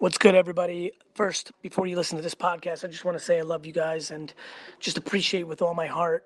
[0.00, 0.92] What's good, everybody?
[1.14, 3.72] First, before you listen to this podcast, I just want to say I love you
[3.74, 4.32] guys and
[4.78, 6.24] just appreciate with all my heart.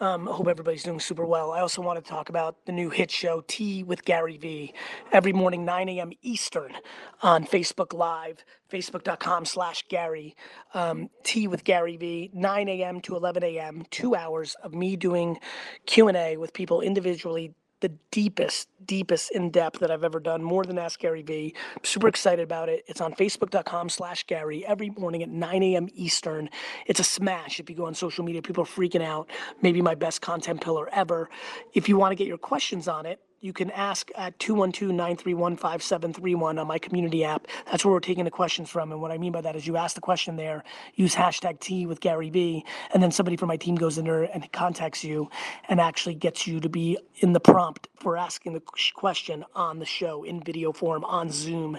[0.00, 1.52] Um, I hope everybody's doing super well.
[1.52, 4.72] I also want to talk about the new hit show, Tea with Gary Vee,
[5.12, 6.12] every morning, 9 a.m.
[6.22, 6.72] Eastern
[7.20, 10.34] on Facebook Live, facebook.com slash Gary.
[10.72, 13.02] Um, Tea with Gary Vee, 9 a.m.
[13.02, 15.38] to 11 a.m., two hours of me doing
[15.84, 20.78] Q&A with people individually the deepest, deepest in depth that I've ever done, more than
[20.78, 21.54] Ask Gary Vee.
[21.76, 22.84] I'm super excited about it.
[22.86, 25.88] It's on facebook.com slash Gary every morning at 9 a.m.
[25.94, 26.50] Eastern.
[26.86, 27.60] It's a smash.
[27.60, 29.30] If you go on social media, people are freaking out.
[29.62, 31.30] Maybe my best content pillar ever.
[31.74, 36.66] If you want to get your questions on it, you can ask at 212-931-5731 on
[36.66, 37.46] my community app.
[37.70, 38.92] That's where we're taking the questions from.
[38.92, 40.62] And what I mean by that is you ask the question there,
[40.94, 44.24] use hashtag Tea with Gary Vee, and then somebody from my team goes in there
[44.24, 45.30] and contacts you
[45.68, 48.62] and actually gets you to be in the prompt for asking the
[48.94, 51.78] question on the show in video form on Zoom,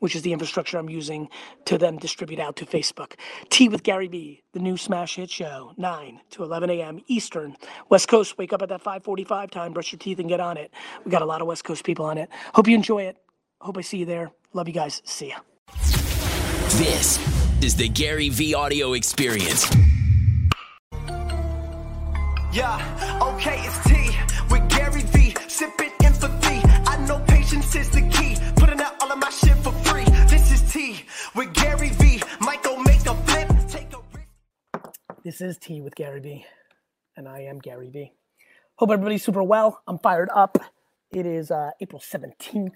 [0.00, 1.28] which is the infrastructure I'm using
[1.66, 3.14] to then distribute out to Facebook.
[3.48, 7.00] Tea with Gary Vee, the new smash hit show, 9 to 11 a.m.
[7.06, 7.56] Eastern.
[7.88, 10.72] West Coast, wake up at that 545 time, brush your teeth and get on it.
[11.04, 12.28] We got a lot of West Coast people on it.
[12.54, 13.16] Hope you enjoy it.
[13.60, 14.32] Hope I see you there.
[14.52, 15.00] Love you guys.
[15.04, 15.36] See ya.
[16.78, 17.18] This
[17.62, 19.70] is the Gary Vee audio experience.
[22.52, 24.19] Yeah, okay, it's T
[35.22, 36.46] This is Tea with Gary Vee,
[37.14, 38.14] and I am Gary Vee.
[38.76, 39.82] Hope everybody's super well.
[39.86, 40.56] I'm fired up.
[41.10, 42.72] It is uh, April 17th.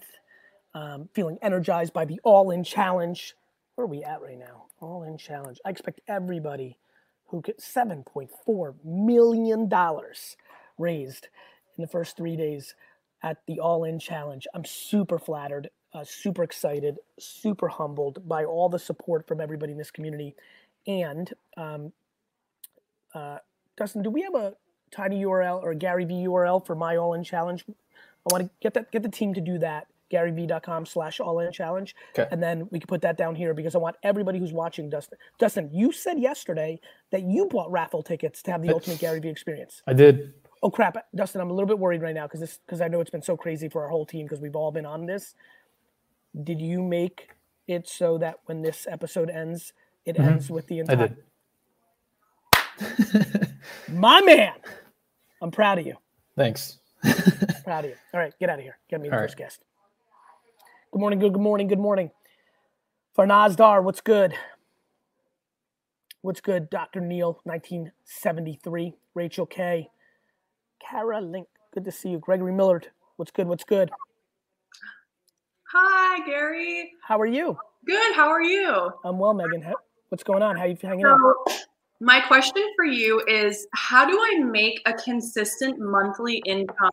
[0.74, 3.34] Um, feeling energized by the All In Challenge.
[3.74, 4.66] Where are we at right now?
[4.78, 5.58] All In Challenge.
[5.64, 6.76] I expect everybody
[7.28, 9.70] who gets $7.4 million
[10.76, 11.28] raised
[11.78, 12.74] in the first three days
[13.22, 14.46] at the All In Challenge.
[14.52, 19.78] I'm super flattered, uh, super excited, super humbled by all the support from everybody in
[19.78, 20.34] this community.
[20.86, 21.92] And um,
[23.14, 23.38] uh,
[23.76, 24.54] Dustin, do we have a
[24.90, 27.64] tiny URL or a Gary Vee URL for my All In Challenge?
[27.68, 29.86] I want to get that get the team to do that.
[30.10, 31.96] GaryVee.com slash all in challenge.
[32.16, 32.28] Okay.
[32.30, 35.18] And then we can put that down here because I want everybody who's watching Dustin.
[35.38, 36.78] Dustin, you said yesterday
[37.10, 39.82] that you bought raffle tickets to have the ultimate Gary Vee experience.
[39.86, 40.34] I did.
[40.62, 43.00] Oh crap, Dustin, I'm a little bit worried right now because this because I know
[43.00, 45.34] it's been so crazy for our whole team because we've all been on this.
[46.42, 47.30] Did you make
[47.66, 49.72] it so that when this episode ends,
[50.04, 50.90] it ends with the Mm-hmm.
[50.90, 51.24] I entire did.
[53.88, 54.52] My man.
[55.42, 55.96] I'm proud of you.
[56.36, 56.78] Thanks.
[57.64, 57.96] Proud of you.
[58.12, 58.78] All right, get out of here.
[58.90, 59.44] Get me the All first right.
[59.46, 59.60] guest.
[60.92, 62.10] Good morning, good, good morning, good morning.
[63.16, 64.34] Farnaz Dar, what's good?
[66.22, 67.00] What's good, Dr.
[67.00, 68.94] Neil, 1973.
[69.14, 69.90] Rachel K.
[70.80, 72.18] Kara Link, good to see you.
[72.18, 73.90] Gregory Millard, what's good, what's good?
[75.72, 76.92] Hi, Gary.
[77.02, 77.58] How are you?
[77.86, 78.14] Good.
[78.14, 78.92] How are you?
[79.04, 79.64] I'm well, Megan.
[80.08, 80.56] What's going on?
[80.56, 81.18] How you hanging out?
[82.04, 86.90] My question for you is how do I make a consistent monthly income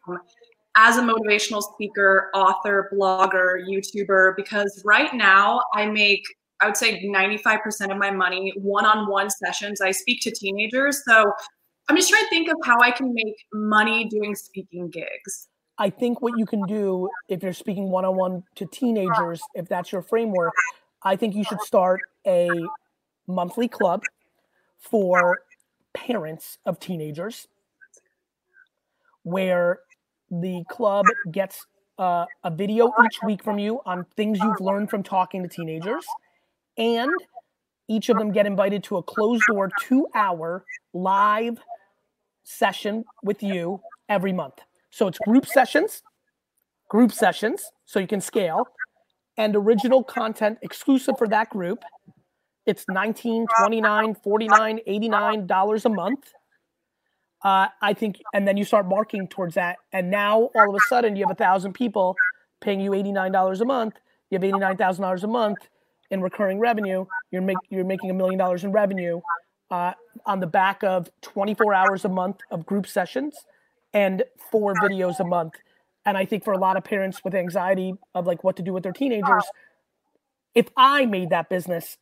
[0.78, 4.38] as a motivational speaker, author, blogger, YouTuber?
[4.38, 6.24] Because right now I make,
[6.62, 9.82] I would say 95% of my money one on one sessions.
[9.82, 11.04] I speak to teenagers.
[11.06, 11.34] So
[11.90, 15.50] I'm just trying to think of how I can make money doing speaking gigs.
[15.78, 19.68] I think what you can do if you're speaking one on one to teenagers, if
[19.68, 20.54] that's your framework,
[21.04, 22.50] I think you should start a
[23.28, 24.04] monthly club
[24.82, 25.44] for
[25.94, 27.48] parents of teenagers
[29.24, 29.80] where
[30.30, 31.66] the club gets
[31.98, 36.06] uh, a video each week from you on things you've learned from talking to teenagers
[36.78, 37.12] and
[37.88, 41.60] each of them get invited to a closed door two hour live
[42.44, 44.56] session with you every month.
[44.90, 46.02] So it's group sessions
[46.92, 48.68] group sessions so you can scale
[49.38, 51.82] and original content exclusive for that group
[52.66, 56.34] it's 19 29 49 89 dollars a month.
[57.44, 60.86] Uh, i think and then you start marking towards that and now all of a
[60.88, 62.16] sudden you have a thousand people
[62.62, 63.96] paying you 89 dollars a month.
[64.30, 65.58] You have 89 thousand dollars a month
[66.10, 67.06] in recurring revenue.
[67.32, 69.20] You're, make, you're making a million dollars in revenue
[69.70, 69.94] uh,
[70.26, 73.36] on the back of 24 hours a month of group sessions
[73.94, 75.56] and four videos a month.
[76.06, 78.74] And i think for a lot of parents with anxiety of like what to do
[78.74, 79.44] with their teenagers
[80.56, 81.98] if i made that business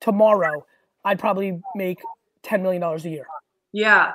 [0.00, 0.64] tomorrow
[1.04, 2.00] i'd probably make
[2.44, 3.26] $10 million a year
[3.72, 4.12] Yeah.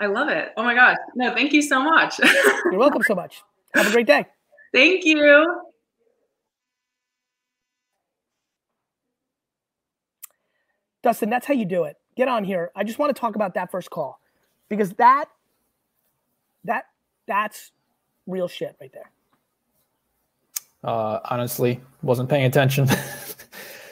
[0.00, 0.52] I love it.
[0.56, 0.96] Oh my gosh.
[1.16, 2.20] No, thank you so much.
[2.66, 3.42] you're welcome so much
[3.74, 4.24] have a great day
[4.72, 5.62] thank you.
[11.02, 11.96] Dustin, that's how you do it.
[12.16, 12.70] Get on here.
[12.74, 14.20] I just want to talk about that first call
[14.68, 15.26] because that
[16.64, 16.86] that
[17.26, 17.70] that's
[18.26, 19.10] real shit right there.
[20.82, 22.88] Uh, honestly, wasn't paying attention.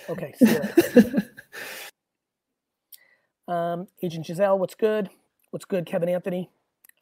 [0.08, 0.34] okay.
[0.36, 1.04] See you later.
[3.48, 5.10] um, Agent Giselle, what's good?
[5.50, 6.50] What's good, Kevin Anthony?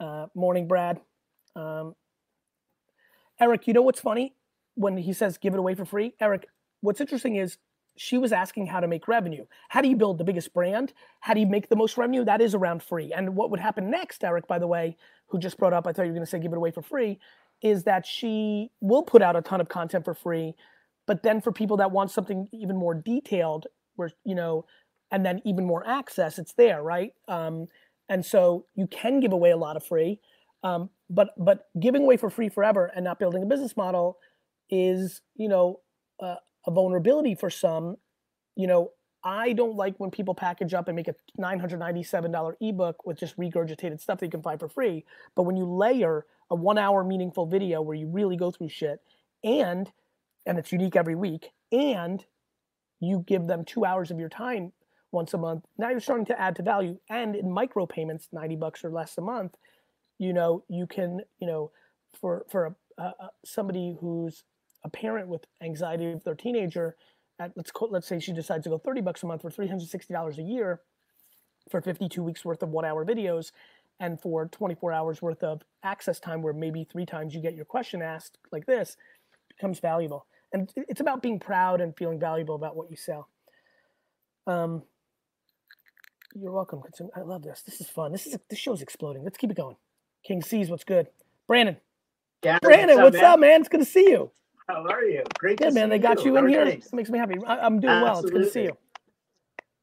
[0.00, 1.00] Uh, morning, Brad.
[1.56, 1.94] Um,
[3.40, 4.34] Eric, you know what's funny
[4.74, 6.14] when he says give it away for free?
[6.20, 6.46] Eric,
[6.80, 7.58] what's interesting is
[7.96, 9.44] she was asking how to make revenue.
[9.68, 10.92] How do you build the biggest brand?
[11.20, 12.24] How do you make the most revenue?
[12.24, 13.12] That is around free.
[13.12, 14.96] And what would happen next, Eric, by the way,
[15.28, 16.82] who just brought up, I thought you were going to say give it away for
[16.82, 17.18] free,
[17.62, 20.54] is that she will put out a ton of content for free.
[21.06, 23.66] But then for people that want something even more detailed,
[23.96, 24.64] where, you know,
[25.10, 27.12] and then even more access, it's there, right?
[27.28, 27.66] Um,
[28.08, 30.20] and so you can give away a lot of free.
[30.62, 34.18] Um, but but giving away for free forever and not building a business model
[34.70, 35.80] is, you know,
[36.20, 36.36] uh,
[36.66, 37.96] a vulnerability for some.
[38.56, 38.90] You know,
[39.22, 44.00] I don't like when people package up and make a $997 ebook with just regurgitated
[44.00, 45.04] stuff that you can find for free.
[45.34, 49.00] But when you layer a one hour meaningful video where you really go through shit
[49.42, 49.90] and
[50.46, 52.24] and it's unique every week and
[53.00, 54.72] you give them two hours of your time
[55.12, 58.56] once a month now you're starting to add to value and in micro payments 90
[58.56, 59.54] bucks or less a month
[60.18, 61.70] you know you can you know
[62.20, 63.12] for for a,
[63.44, 64.44] somebody who's
[64.84, 66.96] a parent with anxiety of their teenager
[67.38, 70.38] at let's call, let's say she decides to go 30 bucks a month for $360
[70.38, 70.80] a year
[71.70, 73.50] for 52 weeks worth of one hour videos
[74.00, 77.64] and for 24 hours worth of access time where maybe three times you get your
[77.64, 78.96] question asked like this
[79.48, 83.28] becomes valuable and it's about being proud and feeling valuable about what you sell.
[84.46, 84.82] Um,
[86.36, 86.82] you're welcome
[87.16, 87.62] i love this.
[87.62, 88.12] This is fun.
[88.12, 89.24] This is this show's exploding.
[89.24, 89.76] Let's keep it going.
[90.24, 91.08] King sees what's good?
[91.46, 91.76] Brandon.
[92.44, 93.32] Yeah, brandon what's, up, man?
[93.32, 93.60] up, man?
[93.60, 94.30] it's good to see you.
[94.68, 95.24] How are you?
[95.38, 96.62] Great good man they got you, you in here.
[96.62, 97.34] it makes me happy.
[97.46, 98.04] I, am doing Absolutely.
[98.04, 98.20] well.
[98.20, 98.76] It's good to see you.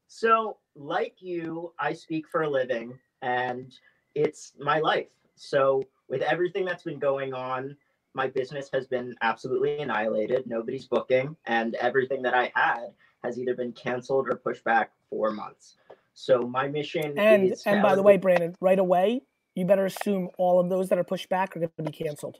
[0.08, 3.72] So like you i speak for a living and
[4.14, 5.08] it's my life.
[5.36, 7.76] So with everything that's been going on,
[8.14, 10.46] my business has been absolutely annihilated.
[10.46, 12.88] Nobody's booking, and everything that I had
[13.24, 15.76] has either been canceled or pushed back four months.
[16.14, 19.22] So my mission and and by the way, Brandon, right away,
[19.54, 22.38] you better assume all of those that are pushed back are going to be canceled.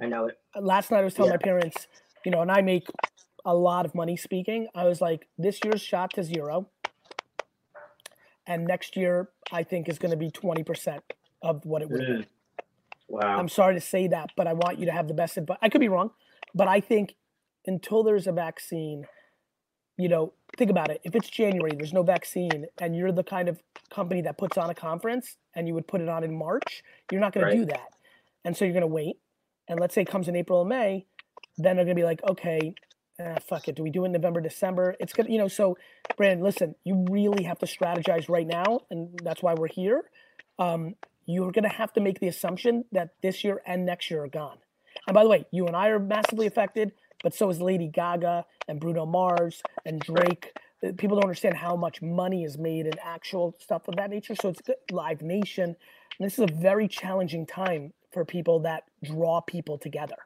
[0.00, 0.38] I know it.
[0.54, 1.38] Uh, last night I was telling yeah.
[1.40, 1.86] my parents,
[2.24, 2.86] you know, and I make
[3.44, 4.66] a lot of money speaking.
[4.74, 6.68] I was like, this year's shot to zero
[8.46, 11.00] and next year I think is going to be 20%
[11.42, 12.26] of what it would have been.
[13.08, 13.38] Wow.
[13.38, 15.58] I'm sorry to say that, but I want you to have the best advice.
[15.62, 16.10] I could be wrong,
[16.54, 17.14] but I think
[17.66, 19.06] until there's a vaccine,
[19.96, 21.00] you know, think about it.
[21.04, 23.60] If it's January, there's no vaccine, and you're the kind of
[23.90, 27.20] company that puts on a conference and you would put it on in March, you're
[27.20, 27.52] not going right.
[27.52, 27.88] to do that.
[28.44, 29.16] And so you're going to wait.
[29.68, 31.06] And let's say it comes in April and May,
[31.58, 32.74] then they're going to be like, okay,
[33.20, 33.76] ah, fuck it.
[33.76, 34.94] Do we do it in November, December?
[35.00, 35.48] It's good, you know.
[35.48, 35.76] So,
[36.16, 40.04] Brandon, listen, you really have to strategize right now, and that's why we're here.
[40.58, 40.94] Um,
[41.26, 44.28] you're going to have to make the assumption that this year and next year are
[44.28, 44.58] gone.
[45.06, 46.92] And by the way, you and I are massively affected,
[47.22, 50.52] but so is Lady Gaga and Bruno Mars and Drake.
[50.84, 54.34] Uh, people don't understand how much money is made in actual stuff of that nature.
[54.40, 54.60] So it's.
[54.90, 55.76] Live Nation.
[56.18, 60.16] And this is a very challenging time for people that draw people together.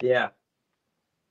[0.00, 0.28] Yeah,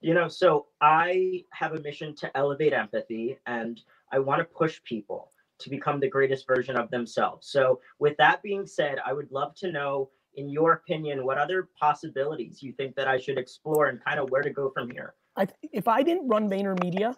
[0.02, 3.80] you know, so I have a mission to elevate empathy and
[4.12, 7.48] I want to push people to become the greatest version of themselves.
[7.50, 11.70] So, with that being said, I would love to know, in your opinion, what other
[11.80, 15.16] possibilities you think that I should explore and kind of where to go from here.
[15.36, 17.16] I, if I didn't run VaynerMedia,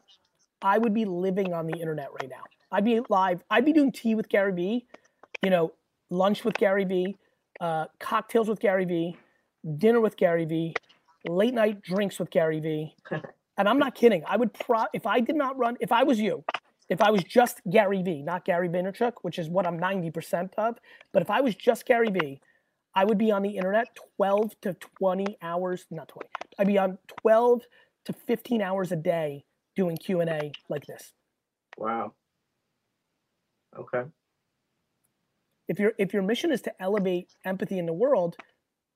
[0.61, 2.43] I would be living on the internet right now.
[2.71, 3.43] I'd be live.
[3.49, 4.87] I'd be doing tea with Gary Vee,
[5.43, 5.73] you know,
[6.09, 7.17] lunch with Gary Vee,
[7.59, 9.17] uh, cocktails with Gary Vee,
[9.77, 10.73] dinner with Gary Vee,
[11.27, 12.95] late night drinks with Gary Vee.
[13.57, 14.23] And I'm not kidding.
[14.27, 16.43] I would pro if I did not run, if I was you,
[16.89, 20.75] if I was just Gary Vee, not Gary Vaynerchuk, which is what I'm 90% of,
[21.11, 22.41] but if I was just Gary Vee,
[22.95, 23.87] I would be on the internet
[24.17, 26.29] 12 to 20 hours, not 20.
[26.59, 27.61] I'd be on 12
[28.05, 31.13] to 15 hours a day doing Q&A like this.
[31.77, 32.13] Wow.
[33.77, 34.03] Okay.
[35.67, 38.35] If your if your mission is to elevate empathy in the world,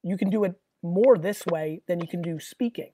[0.03, 0.53] you can do it
[0.83, 2.91] more this way than you can do speaking.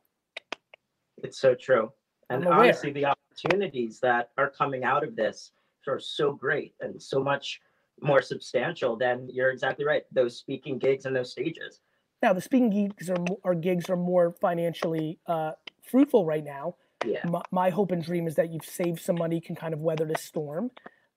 [1.17, 1.91] It's so true.
[2.33, 5.51] And honestly, the opportunities that are coming out of this
[5.87, 7.61] are so great and so much
[8.01, 10.03] more substantial than you're exactly right.
[10.11, 11.81] Those speaking gigs and those stages.
[12.21, 16.75] Now, the speaking gigs are, are gigs are more financially uh, fruitful right now.
[17.05, 17.19] Yeah.
[17.27, 20.05] My, my hope and dream is that you've saved some money, can kind of weather
[20.05, 20.71] this storm.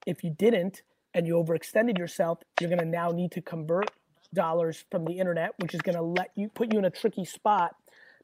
[0.05, 0.83] If you didn't
[1.15, 3.91] and you overextended yourself, you're going to now need to convert
[4.35, 7.25] dollars from the internet, which is going to let you put you in a tricky
[7.25, 7.77] spot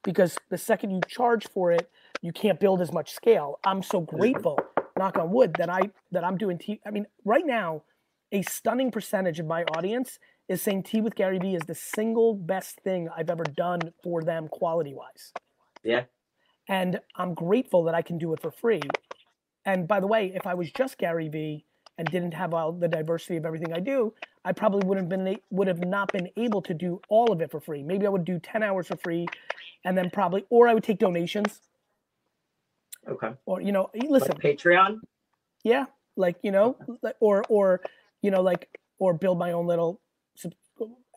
[0.03, 1.89] because the second you charge for it,
[2.23, 3.59] you can't build as much scale.
[3.67, 4.59] I'm so grateful,
[4.97, 6.81] knock on wood, that I that I'm doing tea.
[6.87, 7.83] I mean, right now,
[8.31, 12.35] a stunning percentage of my audience is saying tea with Gary Vee is the single
[12.35, 15.33] best thing I've ever done for them quality wise.
[15.83, 16.05] Yeah.
[16.69, 18.81] And I'm grateful that I can do it for free.
[19.65, 21.65] And by the way, if I was just Gary Vee
[21.99, 24.15] and didn't have all the diversity of everything I do,
[24.45, 27.51] I probably would have been would have not been able to do all of it
[27.51, 27.83] for free.
[27.83, 29.27] Maybe I would do 10 hours for free
[29.85, 31.61] and then probably or I would take donations
[33.09, 33.31] Okay.
[33.47, 35.01] or you know, listen, Like Patreon.
[35.65, 37.81] yeah, like you know, like- or or
[38.23, 38.69] you know, like
[38.99, 40.01] or build my own little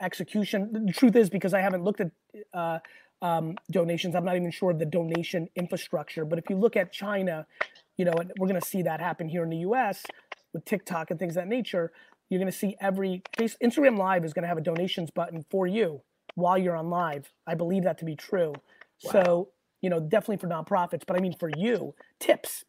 [0.01, 0.85] execution.
[0.87, 2.11] The truth is, because I haven't looked at
[2.53, 2.79] uh,
[3.21, 6.25] um, donations, I'm not even sure of the donation infrastructure.
[6.25, 7.45] But if you look at China,
[7.97, 10.03] you know, and we're going to see that happen here in the U.S.
[10.53, 11.91] with TikTok and things of that nature.
[12.29, 15.45] You're going to see every face, Instagram Live is going to have a donations button
[15.51, 16.01] for you
[16.33, 17.31] while you're on live.
[17.45, 18.53] I believe that to be true.
[18.97, 19.49] So
[19.85, 22.65] you know, definitely for nonprofits, but I mean for you, tips,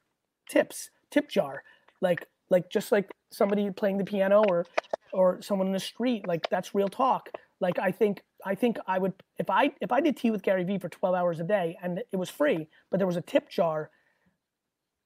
[0.51, 1.63] tips, tip jar,
[2.03, 4.67] like like just like somebody playing the piano or
[5.15, 7.31] or someone in the street, like that's real talk.
[7.59, 10.63] Like I think I think I would if I if I did tea with Gary
[10.63, 13.49] Vee for 12 hours a day and it was free, but there was a tip
[13.49, 13.89] jar,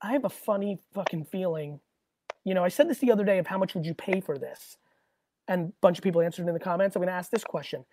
[0.02, 1.79] I have a funny fucking feeling.
[2.43, 4.37] You know, I said this the other day of how much would you pay for
[4.37, 4.79] this?
[5.47, 6.97] And a bunch of people answered in the comments.
[6.97, 7.85] I'm gonna ask this question.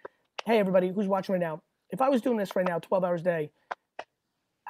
[0.44, 3.22] Hey everybody who's watching right now, if I was doing this right now 12 hours
[3.22, 3.52] a day,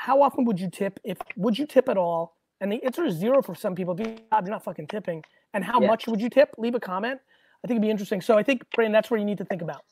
[0.08, 1.02] how often would you tip?
[1.04, 2.38] If would you tip at all?
[2.62, 3.94] And the answer is zero for some people.
[4.00, 5.22] You're not fucking tipping.
[5.54, 5.88] And how Yeah.
[5.88, 6.56] much would you tip?
[6.58, 7.20] Leave a comment.
[7.62, 8.22] I think it'd be interesting.
[8.22, 9.84] So I think Brandon, that's where you need to think about.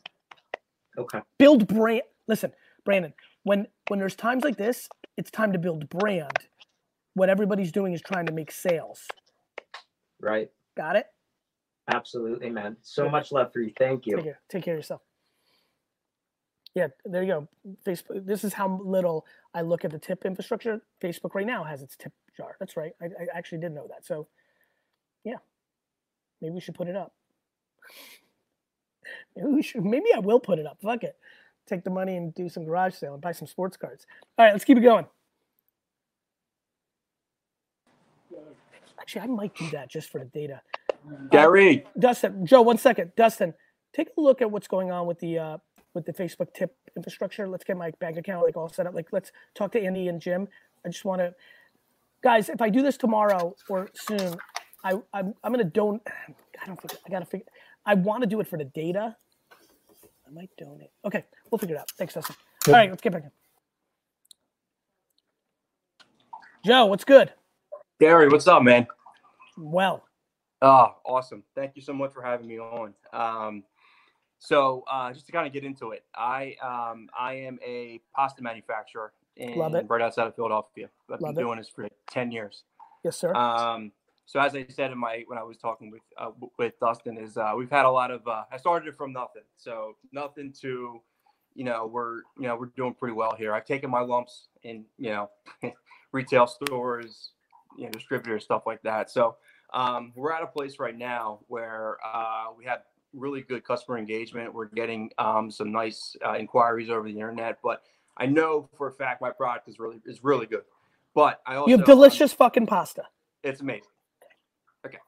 [0.98, 1.20] Okay.
[1.38, 2.04] Build brand.
[2.28, 2.54] Listen,
[2.86, 6.48] Brandon, when when there's times like this, it's time to build brand.
[7.14, 9.10] What everybody's doing is trying to make sales.
[10.22, 10.50] Right.
[10.78, 11.08] Got it?
[11.90, 12.78] Absolutely, man.
[12.82, 13.74] So much love for you.
[13.78, 14.16] Thank you.
[14.16, 14.40] Take care.
[14.48, 15.02] Take care of yourself.
[16.76, 17.48] Yeah, there you go.
[17.86, 18.26] Facebook.
[18.26, 20.82] This is how little I look at the tip infrastructure.
[21.02, 22.58] Facebook right now has its tip jar.
[22.60, 22.92] That's right.
[23.02, 24.06] I, I actually did know that.
[24.06, 24.28] So,
[25.24, 25.38] yeah,
[26.42, 27.14] maybe we should put it up.
[29.36, 29.86] Maybe we should.
[29.86, 30.80] Maybe I will put it up.
[30.82, 31.16] Fuck it.
[31.68, 34.08] Take the money and do some garage sale and buy some sports cards.
[34.38, 35.06] All right, let's keep it going.
[39.00, 40.62] Actually, I might do that just for the data.
[41.30, 43.12] Gary, Dustin, Joe, one second.
[43.16, 43.54] Dustin,
[43.94, 45.58] take a look at what's going on with the uh,
[45.96, 47.48] with the Facebook tip infrastructure.
[47.48, 48.94] Let's get my bank account like all set up.
[48.94, 50.48] Like, let's talk to Andy and Jim.
[50.86, 51.34] I just want to,
[52.22, 52.50] guys.
[52.50, 54.36] If I do this tomorrow or soon,
[54.84, 56.02] I I'm, I'm gonna don't.
[56.62, 57.48] I don't think I gotta figure.
[57.86, 59.16] I want to do it for the data.
[60.28, 60.90] I might donate.
[61.06, 61.92] Okay, we'll figure it out.
[61.92, 62.36] Thanks, Dustin.
[62.68, 63.32] All right, let's get back in.
[66.66, 67.32] Joe, what's good?
[68.00, 68.88] Gary, what's up, man?
[69.56, 70.04] Well,
[70.62, 71.44] Oh, awesome.
[71.54, 72.94] Thank you so much for having me on.
[73.14, 73.64] Um,
[74.40, 78.42] so uh, just to kind of get into it, I um, I am a pasta
[78.42, 80.90] manufacturer in right outside of Philadelphia.
[81.12, 81.46] I've Love been it.
[81.46, 82.64] doing this for ten years.
[83.04, 83.34] yes, sir.
[83.34, 83.92] Um,
[84.26, 87.38] so as I said in my when I was talking with uh, with Dustin, is
[87.38, 88.28] uh, we've had a lot of.
[88.28, 91.02] Uh, I started it from nothing, so nothing to,
[91.54, 93.54] you know, we're you know we're doing pretty well here.
[93.54, 95.30] I've taken my lumps in you know
[96.12, 97.32] retail stores,
[97.78, 99.12] you know, distributors, stuff like that.
[99.12, 99.36] So
[99.74, 102.82] um, we're at a place right now where uh, we have
[103.16, 104.54] really good customer engagement.
[104.54, 107.84] We're getting um, some nice uh, inquiries over the internet, but
[108.18, 110.64] I know for a fact my product is really is really good.
[111.14, 113.04] But I also you have delicious fucking pasta.
[113.44, 113.90] it's amazing.
[114.86, 115.00] Okay.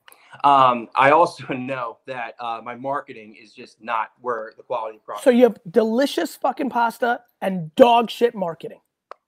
[0.44, 5.04] Um, I also know that uh, my marketing is just not where the quality of
[5.04, 5.24] product.
[5.24, 8.80] So you have delicious fucking pasta and dog shit marketing.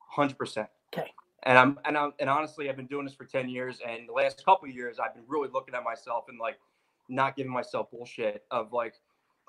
[0.09, 0.67] hundred percent.
[0.93, 1.11] Okay.
[1.43, 4.13] And I'm and I'm and honestly, I've been doing this for ten years, and the
[4.13, 6.59] last couple of years, I've been really looking at myself and like
[7.09, 8.95] not giving myself bullshit of like,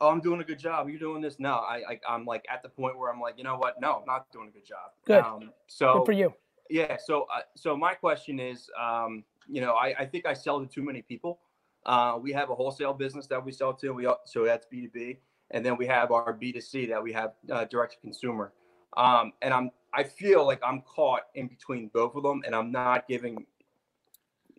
[0.00, 0.88] oh, I'm doing a good job.
[0.88, 1.38] You're doing this.
[1.38, 3.80] No, I, I I'm like at the point where I'm like, you know what?
[3.80, 4.90] No, I'm not doing a good job.
[5.04, 5.22] Good.
[5.24, 6.34] Um, so Good for you.
[6.68, 6.96] Yeah.
[7.04, 10.66] So, uh, so my question is, um, you know, I, I think I sell to
[10.66, 11.40] too many people.
[11.86, 13.92] Uh, we have a wholesale business that we sell to.
[13.92, 15.18] We so that's B two B,
[15.50, 18.52] and then we have our B two C that we have uh, direct to consumer.
[18.96, 22.70] Um, and I'm I feel like I'm caught in between both of them, and I'm
[22.70, 23.46] not giving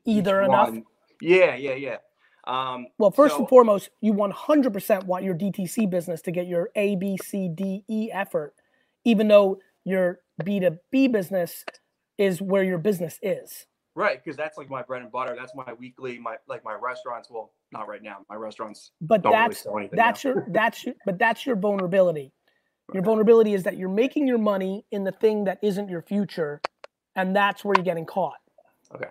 [0.06, 0.74] Either enough.
[1.22, 1.98] Yeah, yeah, yeah.
[2.46, 6.70] Um, Well, first so- and foremost, you 100% want your DTC business to get your
[6.76, 8.56] A, B, C, D, E effort,
[9.06, 11.64] even though your B2B business
[12.18, 13.66] is where your business is.
[13.96, 15.36] right, because that's like my bread and butter.
[15.38, 17.30] That's my weekly, my like my restaurants.
[17.30, 18.20] Well, not right now.
[18.30, 19.90] My restaurants But don't really that's anything.
[19.98, 20.32] that's now.
[20.32, 22.32] your that's your, but that's your vulnerability.
[22.94, 26.62] Your vulnerability is that you're making your money in the thing that isn't your future,
[27.16, 28.38] and that's where you're getting caught.
[28.96, 29.10] okay.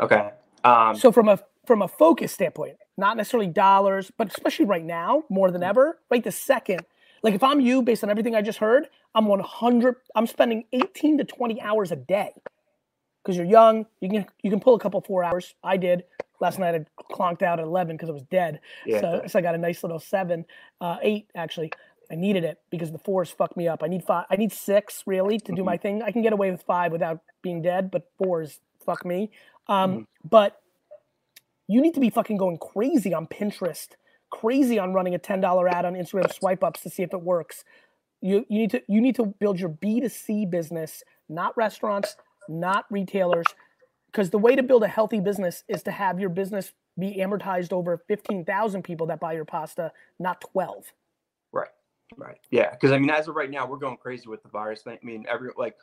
[0.00, 0.30] Okay.
[0.64, 1.38] Um, so from a
[1.70, 6.24] from a focus standpoint, not necessarily dollars, but especially right now more than ever, right
[6.24, 6.80] the second.
[7.22, 9.94] Like if I'm you, based on everything I just heard, I'm 100.
[10.16, 12.32] I'm spending 18 to 20 hours a day
[13.22, 13.86] because you're young.
[14.00, 15.54] You can you can pull a couple four hours.
[15.62, 16.02] I did
[16.40, 16.74] last night.
[16.74, 16.84] I
[17.14, 18.58] clonked out at 11 because I was dead.
[18.84, 19.00] Yeah.
[19.00, 20.46] So, so I got a nice little seven,
[20.80, 21.70] uh, eight actually.
[22.10, 23.84] I needed it because the fours fucked me up.
[23.84, 24.24] I need five.
[24.28, 26.02] I need six really to do my thing.
[26.02, 29.30] I can get away with five without being dead, but fours fuck me.
[29.68, 30.59] Um, But
[31.70, 33.90] you need to be fucking going crazy on Pinterest,
[34.30, 37.22] crazy on running a ten dollar ad on Instagram swipe ups to see if it
[37.22, 37.64] works.
[38.20, 42.16] You you need to you need to build your B 2 C business, not restaurants,
[42.48, 43.46] not retailers,
[44.10, 47.72] because the way to build a healthy business is to have your business be amortized
[47.72, 50.86] over fifteen thousand people that buy your pasta, not twelve.
[51.52, 51.70] Right.
[52.16, 52.40] Right.
[52.50, 52.72] Yeah.
[52.72, 54.98] Because I mean, as of right now, we're going crazy with the virus thing.
[55.00, 55.76] I mean, every like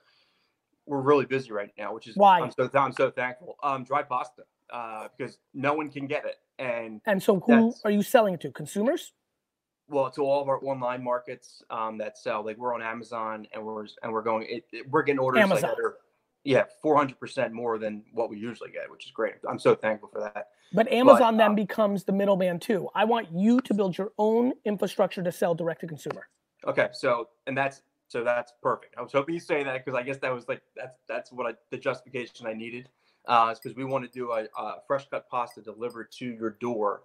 [0.85, 2.41] we're really busy right now, which is Why?
[2.41, 3.55] I'm so I'm so thankful.
[3.63, 7.91] Um, dry pasta, uh, because no one can get it, and And so, who are
[7.91, 8.51] you selling it to?
[8.51, 9.13] Consumers?
[9.89, 13.63] well, to all of our online markets um, that sell, like we're on Amazon, and
[13.65, 15.69] we're and we're going, it, it- we're getting orders Amazon.
[15.69, 15.97] like that are,
[16.43, 19.35] yeah, four hundred percent more than what we usually get, which is great.
[19.49, 20.47] I'm so thankful for that.
[20.73, 22.89] But Amazon uh, then becomes the middleman too.
[22.95, 26.27] I want you to build your own infrastructure to sell direct to consumer.
[26.65, 28.95] Okay, so and that's so that's perfect.
[28.97, 31.47] I was hoping you say that because I guess that was like that's that's what
[31.47, 32.89] I the justification I needed.
[33.27, 36.51] Uh, is because we want to do a, a fresh cut pasta delivered to your
[36.51, 37.03] door.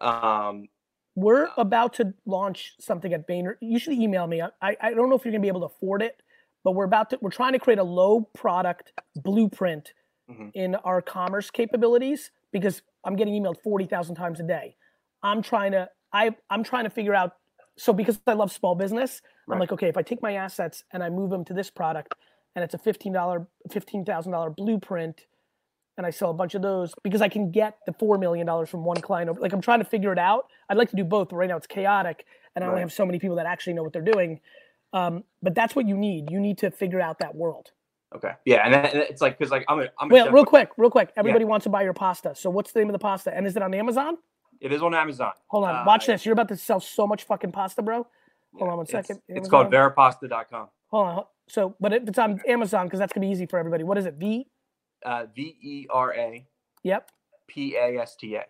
[0.00, 0.68] Um,
[1.14, 3.54] We're about to launch something at Vayner.
[3.60, 4.42] You should email me.
[4.42, 6.22] I, I don't know if you're gonna be able to afford it,
[6.64, 9.92] but we're about to we're trying to create a low product blueprint
[10.30, 10.52] Mhm.
[10.54, 14.76] in our commerce capabilities because I'm getting emailed forty thousand times a day.
[15.22, 17.36] I'm trying to I I'm trying to figure out
[17.76, 21.02] so because I love small business, I'm like, okay, if I take my assets and
[21.02, 22.14] I move them to this product
[22.54, 25.26] and it's a fifteen dollar fifteen thousand dollar blueprint
[25.96, 28.68] and I sell a bunch of those because I can get the four million dollars
[28.70, 29.28] from one client.
[29.30, 30.46] Over, like I'm trying to figure it out.
[30.68, 33.04] I'd like to do both, but right now it's chaotic, and I only have so
[33.04, 34.40] many people that actually know what they're doing.
[34.92, 36.30] Um, but that's what you need.
[36.30, 37.70] You need to figure out that world.
[38.14, 40.70] okay, yeah, and, that, and it's like because like I'm a, I'm a real quick,
[40.76, 41.12] real quick.
[41.16, 42.34] Everybody wants to buy your pasta.
[42.34, 43.32] So what's the name of the pasta?
[43.34, 44.18] And is it on Amazon?
[44.60, 45.32] It is on Amazon.
[45.48, 46.26] Hold on, Uh, watch this.
[46.26, 47.96] You're about to sell so much fucking pasta, bro.
[47.96, 48.06] Hold
[48.58, 49.22] yeah, on one it's- second.
[49.28, 49.92] It's, called Amazon?
[49.96, 50.68] verapasta.com.
[50.88, 51.24] Hold on.
[51.48, 53.84] So, but if it's on Amazon, because that's gonna be easy for everybody.
[53.84, 54.14] What is it?
[54.14, 54.48] V.
[55.04, 56.46] Uh, V E R A
[56.82, 57.10] Yep.
[57.48, 58.44] P A S T A.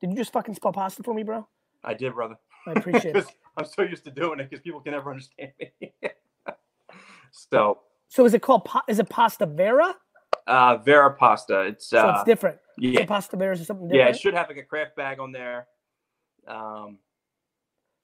[0.00, 1.46] Did you just fucking spell pasta for me, bro?
[1.84, 2.36] I did, brother.
[2.66, 3.26] I appreciate it.
[3.56, 5.92] I'm so used to doing it because people can never understand me.
[7.30, 8.68] so, So is it called?
[8.88, 9.94] Is it pasta vera?
[10.46, 11.60] uh, Vera Pasta.
[11.62, 12.58] It's So uh, it's different.
[12.80, 14.08] So yeah, pasta vera is something yeah.
[14.08, 15.68] It should have like a craft bag on there.
[16.48, 16.98] Um,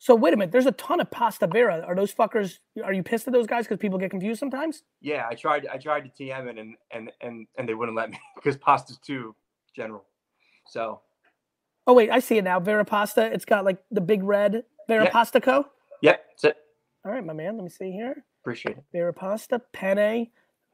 [0.01, 0.53] So wait a minute.
[0.53, 1.85] There's a ton of pasta vera.
[1.87, 2.59] Are those fuckers?
[2.85, 4.85] Are you pissed at those guys because people get confused sometimes?
[5.01, 5.67] yeah, I tried.
[5.67, 8.99] I tried to TM it, and and and and they wouldn't let me because pasta's
[8.99, 9.35] too
[9.75, 10.05] general.
[10.67, 11.01] So,
[11.87, 12.61] Oh wait, I see it now.
[12.61, 13.27] Vera pasta.
[13.33, 15.11] It's got like the big red Vera.
[15.11, 15.67] Pasta Co.
[16.01, 16.57] yep, that's it.
[17.05, 17.57] All right, my man.
[17.57, 18.25] Let me see here.
[18.43, 18.85] Appreciate it.
[18.93, 20.29] Vera pasta penne.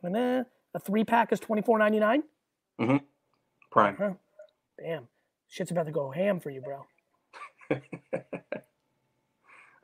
[0.05, 0.45] A
[0.81, 2.25] three pack is twenty four ninety nine.
[2.81, 2.97] Mm-hmm.
[3.71, 3.97] Prime.
[3.97, 4.13] Huh.
[4.79, 5.09] Damn,
[5.49, 6.85] shit's about to go ham for you, bro.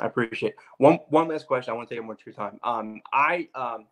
[0.01, 0.57] I appreciate it.
[0.79, 1.73] one one last question.
[1.73, 2.59] I want to take up more of your time.
[2.65, 3.87] Um, I um,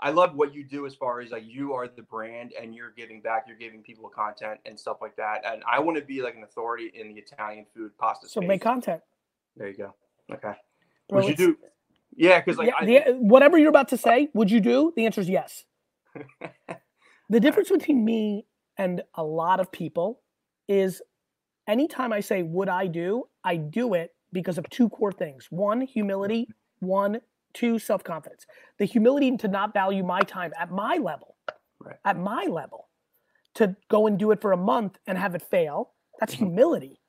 [0.00, 2.92] I love what you do as far as like you are the brand and you're
[2.96, 3.44] giving back.
[3.48, 5.42] You're giving people content and stuff like that.
[5.44, 8.48] And I want to be like an authority in the Italian food pasta So space.
[8.48, 9.00] make content.
[9.56, 9.94] there you go.
[10.32, 10.52] Okay.
[11.08, 11.58] Bro, Would you do?
[12.14, 14.92] Yeah, because like yeah, I, the, whatever you're about to say, would you do?
[14.94, 15.64] The answer is yes.
[17.30, 20.20] the difference between me and a lot of people
[20.68, 21.02] is
[21.66, 25.80] anytime I say, would I do, I do it because of two core things one,
[25.82, 26.48] humility,
[26.80, 27.20] one,
[27.54, 28.46] two, self confidence.
[28.78, 31.36] The humility to not value my time at my level,
[31.80, 31.96] Right.
[32.04, 32.88] at my level,
[33.54, 35.94] to go and do it for a month and have it fail.
[36.20, 36.46] That's Mm-hmm.
[36.46, 37.00] humility.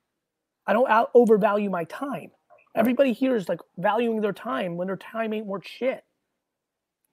[0.68, 2.32] I don't out- overvalue my time.
[2.76, 6.04] Everybody here is like valuing their time when their time ain't worth shit.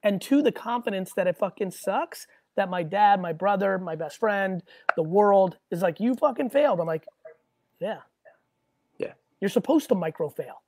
[0.03, 4.19] And two, the confidence that it fucking sucks that my dad, my brother, my best
[4.19, 4.61] friend,
[4.95, 6.79] the world is like, you fucking failed.
[6.79, 7.05] I'm like,
[7.79, 7.99] yeah.
[9.39, 9.45] Yeah.
[9.45, 10.61] You're supposed to micro fail.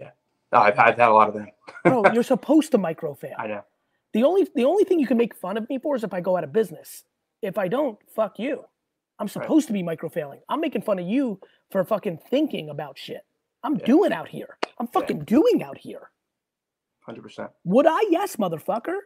[0.00, 0.06] oh,
[0.52, 1.48] I've, I've had a lot of them.
[1.84, 3.34] Bro, you're supposed to micro fail.
[3.38, 3.64] I know.
[4.12, 6.20] The only the only thing you can make fun of me for is if I
[6.20, 7.04] go out of business.
[7.42, 8.64] If I don't, fuck you.
[9.18, 10.40] I'm supposed to be micro failing.
[10.48, 13.24] I'm making fun of you for fucking thinking about shit.
[13.62, 14.56] I'm doing out here.
[14.78, 16.10] I'm fucking doing out here.
[17.00, 17.50] Hundred percent.
[17.64, 18.00] Would I?
[18.10, 18.96] Yes, motherfucker.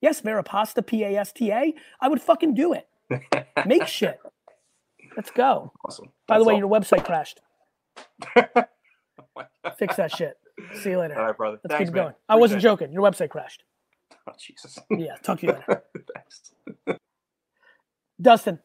[0.00, 1.74] Yes, Verapasta, P A S T A.
[2.00, 2.88] I would fucking do it.
[3.66, 4.18] Make shit.
[5.16, 5.72] Let's go.
[5.84, 6.10] Awesome.
[6.26, 6.60] By the way, all.
[6.60, 7.40] your website crashed.
[9.78, 10.38] Fix that shit.
[10.82, 11.18] See you later.
[11.18, 11.58] All right, brother.
[11.64, 12.04] Let's Thanks, keep man.
[12.04, 12.14] going.
[12.28, 12.92] I wasn't joking.
[12.92, 13.64] Your website crashed.
[14.28, 14.78] Oh, Jesus.
[14.90, 15.82] Yeah, talk to you later.
[16.14, 16.52] Thanks.
[18.20, 18.58] Dustin.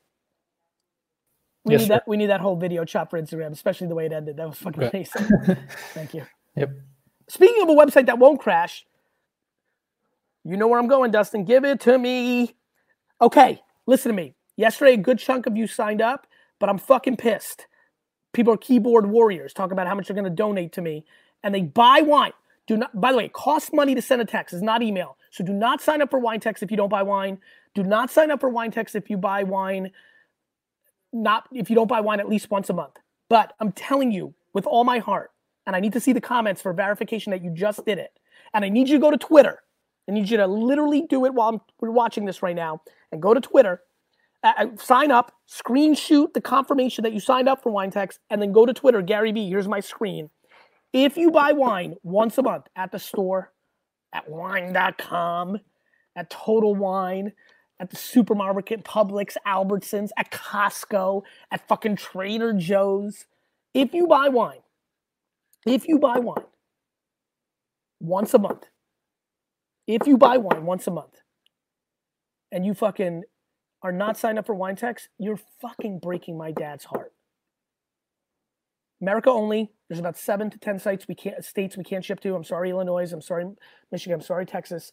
[1.65, 1.93] We Yes, need sir.
[1.95, 4.37] that we need that whole video chop for Instagram, especially the way it ended.
[4.37, 4.91] That was fucking Okay.
[4.93, 5.33] amazing.
[5.93, 6.23] Thank you.
[6.55, 6.71] Yep.
[7.29, 8.85] Speaking of a website that won't crash,
[10.43, 11.43] you know where I'm going, Dustin.
[11.45, 12.55] Give it to me.
[13.21, 14.35] Okay, listen to me.
[14.57, 16.27] Yesterday, a good chunk of you signed up,
[16.59, 17.67] but I'm fucking pissed.
[18.35, 21.05] People are keyboard warriors, talk about how much they're going to donate to me.
[21.41, 22.33] and they buy wine,
[22.67, 22.99] do not.
[22.99, 24.53] By the way, it costs money to send a text.
[24.53, 25.17] It's not email.
[25.31, 27.37] So do not sign up for wine text if you don't buy wine.
[27.75, 29.91] Do not sign up for wine text if you buy wine.
[31.13, 32.97] Not if you don't buy wine at least once a month.
[33.29, 35.31] But I'm telling you with all my heart,
[35.65, 38.19] and I need to see the comments for verification that you just did it.
[38.53, 39.59] And I need you to go to Twitter.
[40.09, 43.21] I need you to literally do it while I'm, we're watching this right now and
[43.21, 43.81] go to Twitter,
[44.45, 48.51] uh, sign up, screenshot the confirmation that you signed up for Wine Text, and then
[48.51, 49.49] go to Twitter, Gary Vee.
[49.49, 50.29] Here's my screen.
[50.93, 53.51] If you buy wine once a month at the store,
[54.13, 55.59] at wine.com,
[56.15, 57.33] at Total Wine,
[57.79, 63.25] at the supermarket, Publix, Albertsons, at Costco, at fucking Trader Joe's,
[63.73, 64.61] if you buy wine,
[65.65, 66.45] if you buy wine
[67.99, 68.65] once a month,
[69.87, 71.21] if you buy wine once a month
[72.51, 73.23] and you fucking
[73.85, 77.13] are not signed up for wine text, you're fucking breaking my dad's heart.
[78.99, 79.71] America only.
[79.87, 82.33] There's about seven to ten sites we can't states we can't ship to.
[82.33, 83.13] I'm sorry, Illinois.
[83.13, 83.45] I'm sorry,
[83.91, 84.15] Michigan.
[84.15, 84.91] I'm sorry, Texas,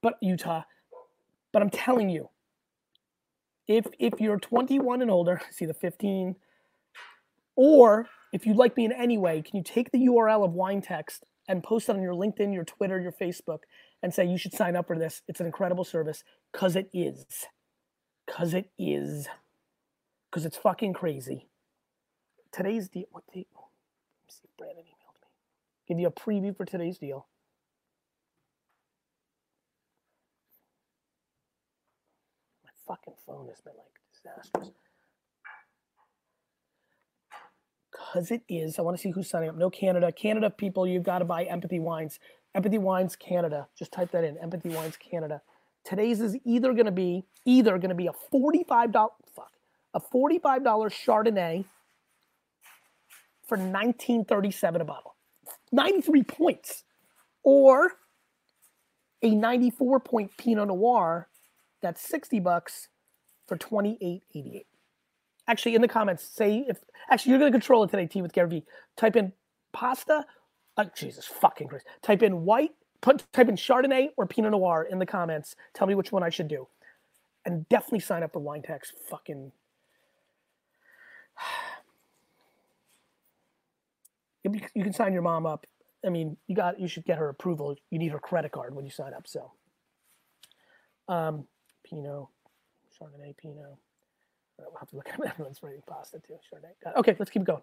[0.00, 0.62] but Utah.
[1.52, 2.30] But I'm telling you,
[3.66, 6.34] if if you're 21 and older, see the 15,
[7.56, 10.80] or if you'd like me in any way, can you take the URL of Wine
[10.80, 13.64] Text and post it on your LinkedIn, your Twitter, your Facebook,
[14.02, 15.20] and say you should sign up for this?
[15.28, 17.26] It's an incredible service because it is.
[18.28, 19.26] Because it is.
[20.30, 21.48] Because it's fucking crazy.
[22.52, 23.06] Today's deal.
[23.10, 23.48] What date?
[23.54, 25.28] Let me see if Brandon emailed me.
[25.88, 27.26] Give you a preview for today's deal.
[32.64, 34.74] My fucking phone has been like disastrous.
[37.90, 38.78] Because it is.
[38.78, 39.56] I want to see who's signing up.
[39.56, 40.12] No Canada.
[40.12, 42.18] Canada people, you've got to buy Empathy Wines.
[42.54, 43.68] Empathy Wines Canada.
[43.78, 44.36] Just type that in.
[44.38, 45.40] Empathy Wines Canada.
[45.84, 49.52] Today's is either going to be either going to be a forty-five dollar fuck
[49.94, 51.64] a forty-five dollar Chardonnay
[53.46, 55.16] for nineteen thirty-seven a bottle,
[55.72, 56.84] ninety-three points,
[57.42, 57.92] or
[59.22, 61.28] a ninety-four point Pinot Noir
[61.80, 62.88] that's sixty bucks
[63.46, 64.66] for twenty-eight eighty-eight.
[65.46, 66.78] Actually, in the comments, say if
[67.10, 68.64] actually you're going to control it today, Tea with Gary Vee.
[68.98, 69.32] Type in
[69.72, 70.26] pasta.
[70.76, 71.86] Oh, Jesus fucking Christ.
[72.02, 75.56] Type in white put type in Chardonnay or Pinot Noir in the comments.
[75.74, 76.66] Tell me which one I should do,
[77.44, 78.94] and definitely sign up for Wine Text.
[79.08, 79.52] Fucking.
[84.74, 85.66] You can sign your mom up.
[86.06, 87.76] I mean, you got you should get her approval.
[87.90, 89.26] You need her credit card when you sign up.
[89.26, 89.52] So,
[91.06, 91.46] um,
[91.84, 92.28] Pinot,
[92.98, 93.76] Chardonnay, Pinot.
[94.58, 96.34] We'll have to look at everyone's writing pasta too.
[96.34, 96.96] Chardonnay.
[96.96, 97.62] Okay, let's keep going.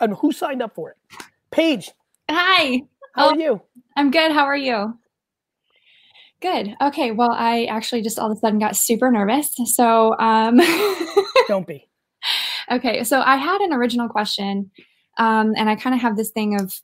[0.00, 0.96] And who signed up for it?
[1.50, 1.90] Paige.
[2.30, 2.82] Hi.
[3.14, 3.30] How Oh.
[3.30, 3.60] are you?
[3.96, 4.32] I'm good.
[4.32, 4.98] How are you?
[6.40, 6.74] Good.
[6.80, 7.10] Okay.
[7.10, 9.54] Well, I actually just all of a sudden got super nervous.
[9.66, 10.56] So, um,
[11.48, 11.88] Don't be.
[12.70, 13.04] okay.
[13.04, 14.70] So I had an original question,
[15.18, 16.74] um, and I kind of have this thing of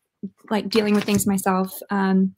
[0.50, 1.78] like dealing with things myself.
[1.90, 2.34] Um,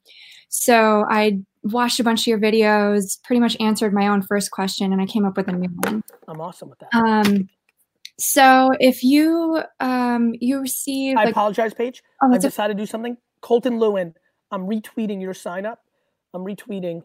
[0.48, 4.92] so I watched a bunch of your videos, pretty much answered my own first question,
[4.92, 6.02] and I came up with a new one.
[6.28, 6.94] I'm awesome with that.
[6.94, 7.48] Um,
[8.18, 12.02] so if you um, you receive I like, apologize, Paige.
[12.22, 13.16] oh, I it's a- decided to do something.
[13.42, 14.14] Colton Lewin,
[14.50, 15.84] I'm retweeting your sign up.
[16.32, 17.02] I'm retweeting.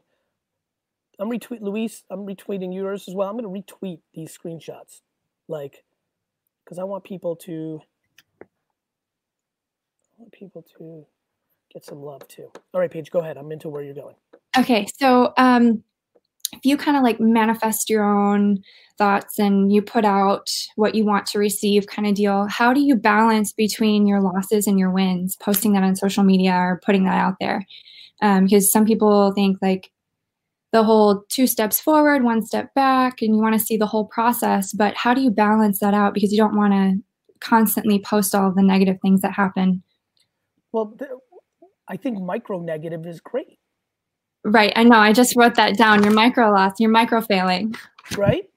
[1.20, 2.04] I'm retweet Luis.
[2.10, 3.30] I'm retweeting yours as well.
[3.30, 5.02] I'm going to retweet these screenshots,
[5.50, 5.84] like,
[6.64, 7.82] because I want people to.
[8.42, 8.46] I
[10.20, 11.06] want people to
[11.74, 12.52] get some love too.
[12.74, 13.38] All right, Paige, go ahead.
[13.38, 14.16] I'm into where you're going.
[14.58, 15.84] Okay, so um,
[16.54, 18.60] if you kind of like manifest your own
[18.98, 22.82] thoughts and you put out what you want to receive, kind of deal, how do
[22.82, 27.04] you balance between your losses and your wins, posting that on social media or putting
[27.06, 27.66] that out there?
[28.22, 29.92] Um, because some people think like
[30.72, 34.06] the whole two steps forward, one step back, and you want to see the whole
[34.06, 36.14] process, but how do you balance that out?
[36.14, 37.04] Because you don't want to
[37.40, 39.84] constantly post all the negative things that happen.
[40.72, 40.98] Well,
[41.88, 43.57] I think micro negative is great,
[44.44, 44.72] Right.
[44.76, 44.98] I know.
[44.98, 46.04] I just wrote that down.
[46.04, 47.76] Your micro loss, your micro failing.
[48.18, 48.50] right?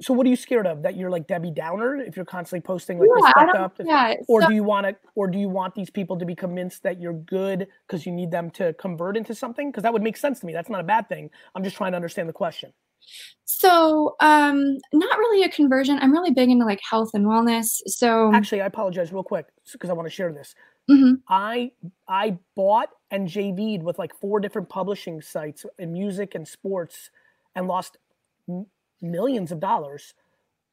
[0.00, 0.82] So, what are you scared of?
[0.82, 3.72] That you're like Debbie Downer if you're constantly posting like Yeah, this up?
[3.84, 4.96] yeah, Or so- do you want to?
[5.16, 8.30] Or do you want these people to be convinced that you're good because you need
[8.30, 9.70] them to convert into something?
[9.70, 10.52] Because that would make sense to me.
[10.52, 11.30] That's not a bad thing.
[11.56, 12.72] I'm just trying to understand the question.
[13.44, 15.98] So, um, not really a conversion.
[16.00, 17.80] I'm really big into like health and wellness.
[17.86, 20.54] So, Actually, I apologize real quick because I want to share this.
[20.90, 21.22] Mhm.
[21.28, 21.72] I
[22.06, 27.10] I bought and JV'd with like four different publishing sites in music and sports,
[27.54, 27.98] and lost
[28.48, 28.66] m-
[29.02, 30.14] millions of dollars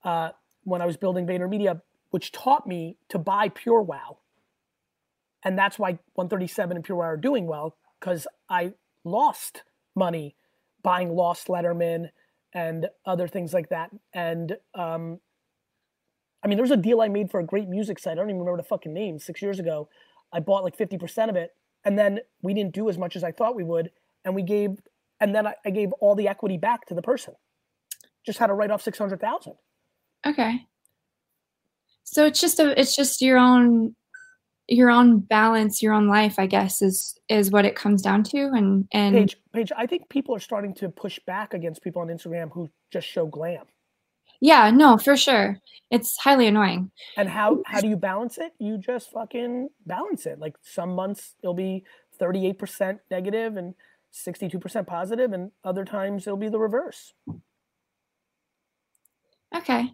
[0.03, 0.31] uh,
[0.63, 4.17] when I was building VaynerMedia, which taught me to buy PureWow.
[5.43, 8.73] And that's why 137 and PureWow are doing well because I
[9.03, 9.63] lost
[9.95, 10.35] money
[10.83, 12.09] buying Lost Letterman
[12.53, 13.91] and other things like that.
[14.13, 15.19] And um,
[16.45, 18.11] I mean, there was a deal I made for a great music site.
[18.11, 19.17] I don't even remember the fucking name.
[19.17, 19.89] Six years ago,
[20.31, 23.23] I bought like fifty percent of it, and then we didn't do as much as
[23.23, 23.89] I thought we would,
[24.23, 24.77] and we gave,
[25.19, 27.33] and then I, I gave all the equity back to the person.
[28.23, 29.53] Just had to write off six hundred thousand.
[30.23, 30.67] Okay.
[32.03, 33.95] So it's just a it's just your own
[34.67, 38.51] your own balance, your own life, I guess, is is what it comes down to.
[38.53, 42.09] And and Paige, Paige, I think people are starting to push back against people on
[42.09, 43.65] Instagram who just show glam.
[44.45, 45.59] Yeah, no, for sure.
[45.89, 46.91] It's highly annoying.
[47.17, 48.53] And how how do you balance it?
[48.59, 50.37] You just fucking balance it.
[50.39, 51.83] Like some months it'll be
[52.21, 53.73] 38% negative and
[54.13, 57.13] 62% positive and other times it'll be the reverse.
[59.55, 59.93] Okay.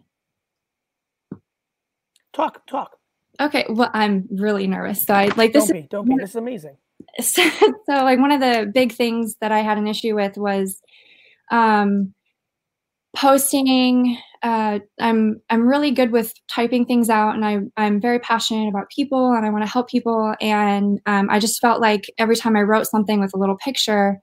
[2.34, 2.98] Talk, talk.
[3.40, 3.64] Okay.
[3.70, 5.02] Well, I'm really nervous.
[5.04, 5.68] So I like this.
[5.68, 6.16] Don't be, don't be.
[6.18, 6.76] This is amazing.
[7.20, 10.82] so, so like one of the big things that I had an issue with was
[11.50, 12.14] um
[13.14, 18.68] posting uh I'm I'm really good with typing things out and I I'm very passionate
[18.68, 22.36] about people and I want to help people and um I just felt like every
[22.36, 24.18] time I wrote something with a little picture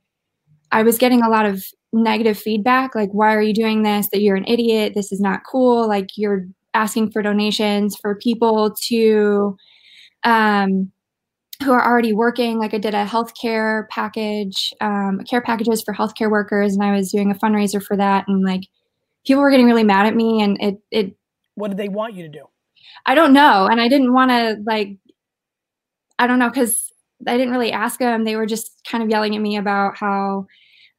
[0.71, 4.21] I was getting a lot of negative feedback like why are you doing this that
[4.21, 9.55] you're an idiot this is not cool like you're asking for donations for people to
[10.23, 10.91] um
[11.63, 12.57] who are already working.
[12.57, 17.11] Like I did a healthcare package, um, care packages for healthcare workers, and I was
[17.11, 18.25] doing a fundraiser for that.
[18.27, 18.61] And like
[19.29, 21.15] people were getting really mad at me, and it it
[21.53, 22.45] What did they want you to do?
[23.05, 24.97] I don't know, and I didn't want to like
[26.17, 26.91] I don't know because
[27.27, 28.23] I didn't really ask them.
[28.23, 30.47] They were just kind of yelling at me about how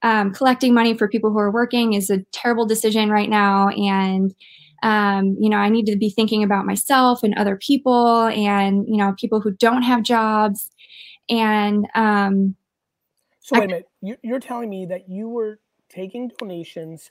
[0.02, 4.32] um, collecting money for people who are working is a terrible decision right now, and
[4.84, 8.96] um, you know, I need to be thinking about myself and other people and, you
[8.96, 10.70] know, people who don't have jobs.
[11.28, 12.56] And um,
[13.40, 13.88] So wait a minute.
[14.00, 17.10] You, you're telling me that you were taking donations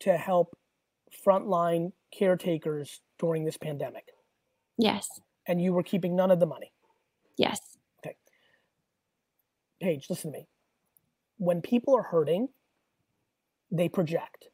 [0.00, 0.56] to help
[1.26, 4.08] frontline caretakers during this pandemic,
[4.78, 6.72] yes, and you were keeping none of the money.
[7.36, 7.60] yes,
[8.04, 8.16] Okay.
[9.80, 10.46] Paige, listen to me.
[11.38, 12.48] When people are hurting,
[13.70, 14.48] they project.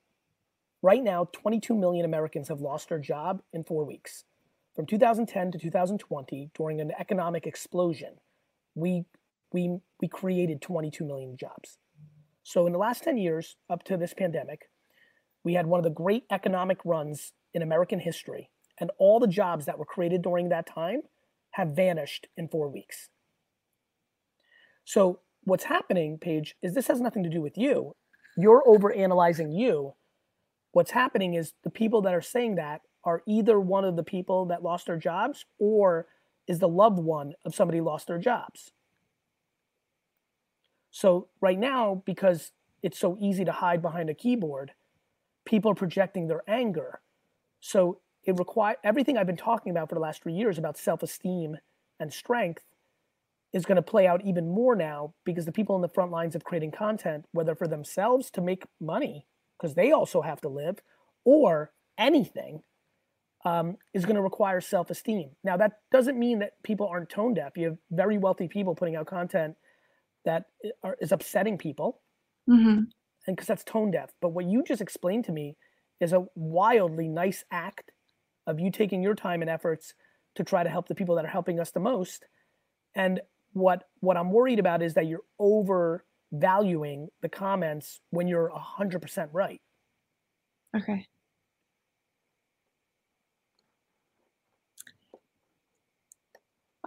[0.83, 4.25] Right now, 22 million Americans have lost their job in four weeks.
[4.75, 8.15] From 2010 to 2020, during an economic explosion,
[8.75, 9.05] we,
[9.53, 11.79] we, we created 22 million jobs.
[12.43, 14.71] So, in the last 10 years, up to this pandemic,
[15.45, 19.67] we had one of the great economic runs in American history, and all the jobs
[19.67, 21.03] that were created during that time
[21.53, 23.09] have vanished in four weeks.
[24.85, 27.95] So what's happening, Paige, is this has nothing to do with you.
[28.37, 29.95] You're over analyzing you.
[30.73, 34.47] What's happening is the people that are saying that are either one of the people
[34.47, 36.07] that lost their jobs or
[36.47, 38.71] is the loved one of somebody lost their jobs.
[40.91, 42.53] So right now, because
[42.83, 44.73] it's so easy to hide behind a keyboard,
[45.45, 47.01] people are projecting their anger.
[47.61, 51.57] So it require everything I've been talking about for the last three years about self-esteem
[51.99, 52.65] and strength
[53.53, 56.35] is going to play out even more now because the people in the front lines
[56.35, 59.27] of creating content, whether for themselves to make money,
[59.59, 60.79] because they also have to live,
[61.25, 62.63] or anything,
[63.45, 65.31] um, is going to require self esteem.
[65.45, 67.57] Now, that doesn't mean that people aren't tone deaf.
[67.57, 69.57] You have very wealthy people putting out content
[70.25, 70.45] that
[70.83, 72.01] are, is upsetting people,
[72.47, 72.85] hmm
[73.27, 74.11] and because that's tone deaf.
[74.21, 75.57] But what you just explained to me
[76.01, 77.91] is a wildly nice act
[78.47, 79.95] of you taking your time and efforts
[80.37, 82.25] to try to help the people that are helping us the most.
[82.95, 83.21] And
[83.53, 89.31] what what I'm worried about is that you're overvaluing the comments when you're hundred percent
[89.33, 89.61] right.
[90.77, 91.07] Okay.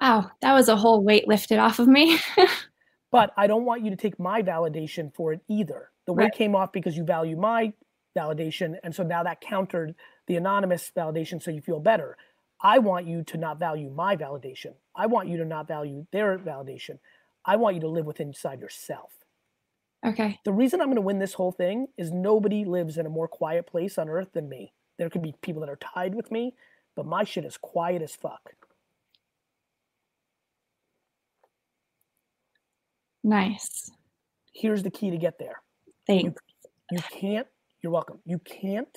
[0.01, 2.19] Wow, that was a whole weight lifted off of me.
[3.11, 5.91] But I don't want you to take my validation for it either.
[6.05, 6.33] The weight Right.
[6.33, 7.73] came off because you value my
[8.17, 9.95] validation, and so now that countered
[10.27, 12.17] the anonymous validation, so you feel better.
[12.61, 14.75] I want you to not value my validation.
[14.95, 16.99] I want you to not value their validation.
[17.45, 19.11] I want you to live within inside yourself.
[20.05, 20.39] okay.
[20.45, 23.27] The reason I'm going to win this whole thing is nobody lives in a more
[23.27, 24.73] quiet place on earth than me.
[24.97, 26.55] There could be people that are tied with me,
[26.95, 28.55] but my shit is quiet as fuck.
[33.25, 33.91] Nice.
[34.53, 35.61] Here's the key to get there.
[36.05, 36.39] Thanks.
[36.61, 37.47] You you can't,
[37.81, 38.19] you're welcome.
[38.23, 38.95] You can't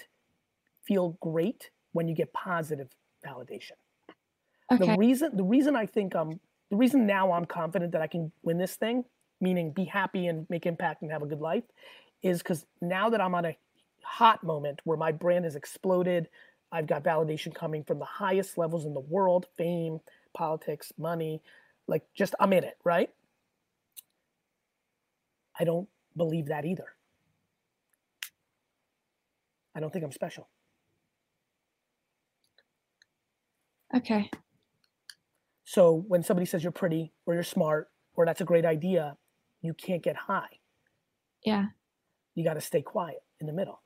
[0.87, 2.89] feel great when you get positive
[3.27, 3.73] validation.
[4.71, 4.85] Okay.
[4.85, 6.39] The reason the reason I think I'm
[6.71, 9.05] the reason now I'm confident that I can win this thing,
[9.41, 11.65] meaning be happy and make impact and have a good life,
[12.23, 13.57] is because now that I'm on a
[14.03, 16.29] hot moment where my brand has exploded,
[16.71, 20.01] I've got validation coming from the highest levels in the world, fame,
[20.35, 21.41] politics, money,
[21.87, 23.09] like just I'm in it, right?
[25.59, 26.87] I don't believe that either.
[29.75, 30.49] I don't think I'm special.
[33.95, 34.31] Okay.
[35.65, 39.17] So when somebody says you're pretty or you're smart or that's a great idea,
[39.63, 40.59] you can't get high.
[41.45, 41.67] Yeah.
[42.35, 43.83] You got to stay quiet in the middle.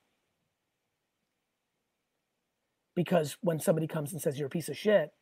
[2.94, 5.12] Because when somebody comes and says you're a piece of shit,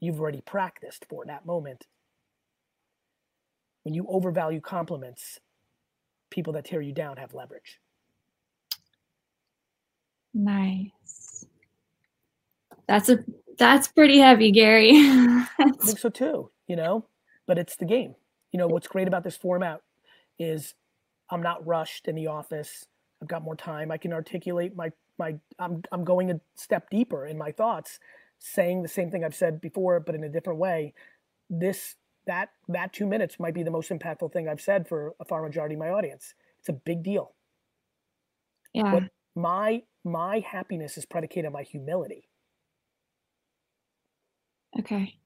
[0.00, 1.86] you've already practiced for that moment.
[3.82, 5.38] When you overvalue compliments,
[6.32, 7.78] people that tear you down have leverage.
[10.34, 11.44] Nice.
[12.88, 13.18] That's a
[13.58, 14.90] that's pretty heavy, Gary.
[14.94, 15.46] I
[15.80, 17.06] think so too, you know,
[17.46, 18.14] but it's the game.
[18.50, 19.80] You know, what's great about this format
[20.38, 20.74] is
[21.30, 22.86] I'm not rushed in the office.
[23.20, 23.92] I've got more time.
[23.92, 27.98] I can articulate my my I'm I'm going a step deeper in my thoughts,
[28.38, 30.94] saying the same thing I've said before but in a different way.
[31.50, 31.94] This
[32.26, 35.42] that that 2 minutes might be the most impactful thing I've said for a far
[35.42, 36.34] majority of my audience.
[36.60, 37.34] It's a big deal.
[38.72, 38.90] yeah.
[38.92, 39.04] But
[39.34, 42.28] my my happiness is predicated on my humility.
[44.78, 45.18] Okay.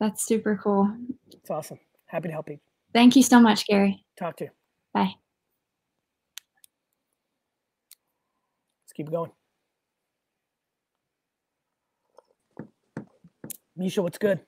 [0.00, 0.92] That's super cool.
[1.32, 1.78] It's awesome.
[2.06, 2.58] Happy to help you.
[2.92, 4.04] Thank you so much, Gary.
[4.18, 4.50] Talk to you.
[4.92, 5.14] Bye.
[8.84, 9.30] Let's keep going.
[13.76, 14.40] Misha, what's good?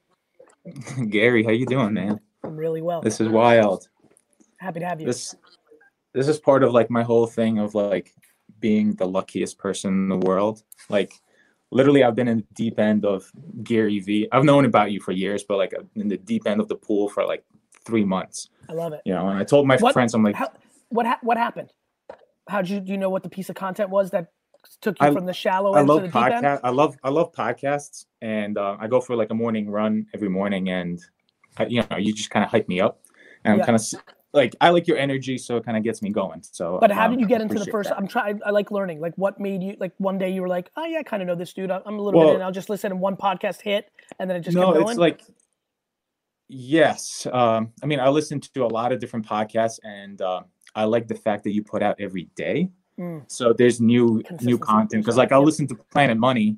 [1.10, 2.20] Gary, how you doing, man?
[2.42, 3.00] I'm really well.
[3.00, 3.88] This is wild.
[4.58, 5.06] Happy to have you.
[5.06, 5.34] This
[6.12, 8.14] this is part of like my whole thing of like
[8.60, 10.62] being the luckiest person in the world.
[10.88, 11.12] Like
[11.70, 13.30] literally I've been in the deep end of
[13.62, 14.28] Gary Vee.
[14.32, 17.08] I've known about you for years, but like in the deep end of the pool
[17.08, 17.44] for like
[17.84, 18.48] 3 months.
[18.68, 19.00] I love it.
[19.04, 20.50] You know, and I told my What- friends I'm like How,
[20.88, 21.70] what ha- what happened?
[22.48, 24.28] How'd you do you know what the piece of content was that
[24.80, 26.12] took you I- from the shallow I end to love end?
[26.12, 26.60] podcast.
[26.62, 30.28] I love I love podcasts, and uh, I go for like a morning run every
[30.28, 31.00] morning, and
[31.56, 33.00] I, you know, you just kind of hype me up,
[33.44, 33.62] and Yeah.
[33.62, 36.42] I'm kind of like I like your energy, so it kind of gets me going.
[36.42, 37.90] So, But how um, did you get into the first?
[37.90, 37.96] that.
[37.96, 38.40] I'm trying.
[38.44, 39.00] I like learning.
[39.00, 41.28] Like, what made you like one day you were like, oh yeah, I kind of
[41.28, 41.70] know this dude.
[41.70, 42.42] I'm a little Well- bit in.
[42.42, 42.90] I'll just listen.
[42.90, 44.88] And one podcast hit, and then it just no, kept going.
[44.90, 45.22] it's like
[46.48, 47.26] yes.
[47.32, 50.42] Um, I mean, I listen to a lot of different podcasts, and uh,
[50.74, 52.70] I like the fact that you put out every day.
[52.98, 53.24] Mm.
[53.26, 56.56] So there's new new content because like I'll listen to Planet Money,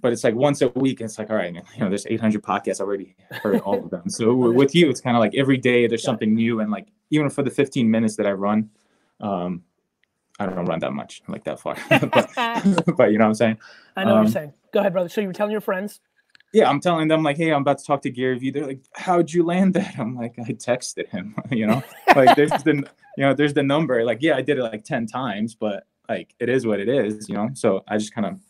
[0.00, 1.00] but it's like once a week.
[1.00, 3.90] It's like all right, man, you know, there's 800 podcasts I already heard all of
[3.90, 4.08] them.
[4.08, 7.28] So with you, it's kind of like every day there's something new, and like even
[7.28, 8.70] for the 15 minutes that I run,
[9.20, 9.64] um,
[10.38, 12.30] I don't run that much, like that far, but,
[12.96, 13.58] but you know what I'm saying.
[13.96, 14.52] I know what um, you're saying.
[14.72, 15.08] Go ahead, brother.
[15.10, 16.00] So you were telling your friends.
[16.52, 18.50] Yeah, I'm telling them like, hey, I'm about to talk to Gary Vee.
[18.50, 19.94] They're like, how'd you land that?
[19.98, 21.36] I'm like, I texted him.
[21.50, 21.82] you know,
[22.14, 22.84] like there's the,
[23.16, 24.04] you know, there's the number.
[24.04, 27.28] Like, yeah, I did it like ten times, but like it is what it is.
[27.28, 28.40] You know, so I just kind of,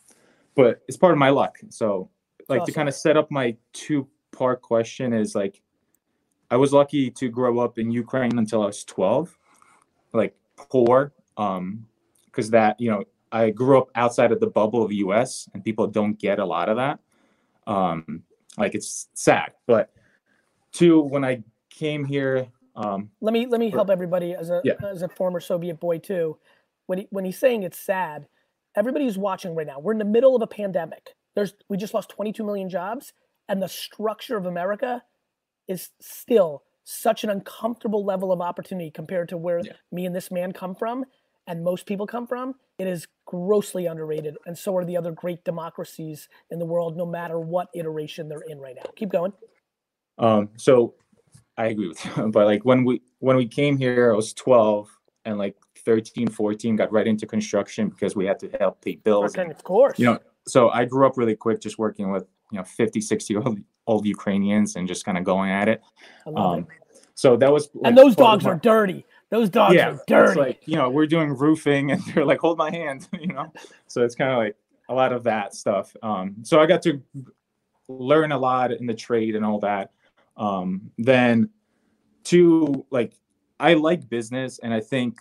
[0.55, 1.59] but it's part of my luck.
[1.69, 2.11] So
[2.49, 2.73] like awesome.
[2.73, 5.61] to kind of set up my two part question is like,
[6.51, 9.37] I was lucky to grow up in Ukraine until I was 12,
[10.13, 11.87] like poor, um,
[12.27, 15.49] because that you know I grew up outside of the bubble of the U.S.
[15.55, 16.99] and people don't get a lot of that
[17.67, 18.23] um
[18.59, 19.91] like it's sad but
[20.73, 22.47] two when i came here
[22.77, 24.75] um Let me let me help everybody as a Yeah.
[24.85, 26.39] as a former Soviet boy too.
[26.87, 28.27] When he, when he's saying it's sad,
[28.77, 31.15] everybody who's watching right now, we're in the middle of a pandemic.
[31.35, 33.13] There's we just lost 22 million jobs,
[33.49, 35.03] and the structure of America
[35.69, 39.73] is still such an uncomfortable level of opportunity compared to where Yeah.
[39.93, 41.05] me and this man come from,
[41.47, 42.55] and most people come from.
[42.79, 47.07] It is grossly underrated, and so are the other great democracies in the world, no
[47.07, 48.91] matter what iteration they're in right now.
[48.97, 49.33] Keep going.
[50.19, 50.95] um so
[51.57, 54.89] i agree with you but like when we when we came here i was 12
[55.25, 59.33] and like 13 14 got right into construction because we had to help pay bills
[59.33, 59.99] Okay, and, of course.
[59.99, 63.37] you know so i grew up really quick just working with you know 50 60
[63.37, 65.81] old, old ukrainians and just kind of going at it
[66.37, 66.67] um it.
[67.15, 69.05] so that was like, And those dogs are dirty.
[69.31, 70.41] Those dogs yeah, are it's dirty.
[70.41, 73.53] like you know we're doing roofing, and they're like, "Hold my hand," you know.
[73.87, 74.57] So it's kind of like
[74.89, 75.95] a lot of that stuff.
[76.03, 77.01] Um, so I got to
[77.89, 79.93] learn a lot in the trade and all that.
[80.37, 81.49] Um, then,
[82.25, 83.13] two, like
[83.61, 85.21] I like business, and I think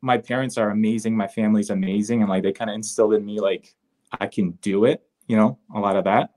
[0.00, 1.14] my parents are amazing.
[1.14, 3.74] My family's amazing, and like they kind of instilled in me like
[4.18, 5.02] I can do it.
[5.26, 6.30] You know, a lot of that.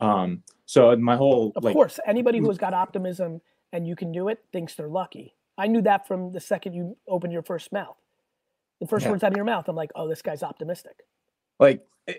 [0.00, 3.40] Um, so my whole of like course, anybody who has got optimism
[3.72, 5.34] and you can do it thinks they're lucky.
[5.58, 7.96] I knew that from the second you opened your first mouth.
[8.80, 9.10] The first Yeah.
[9.10, 11.04] words out of your mouth, I'm like, oh, this guy's optimistic.
[11.60, 12.14] like eh,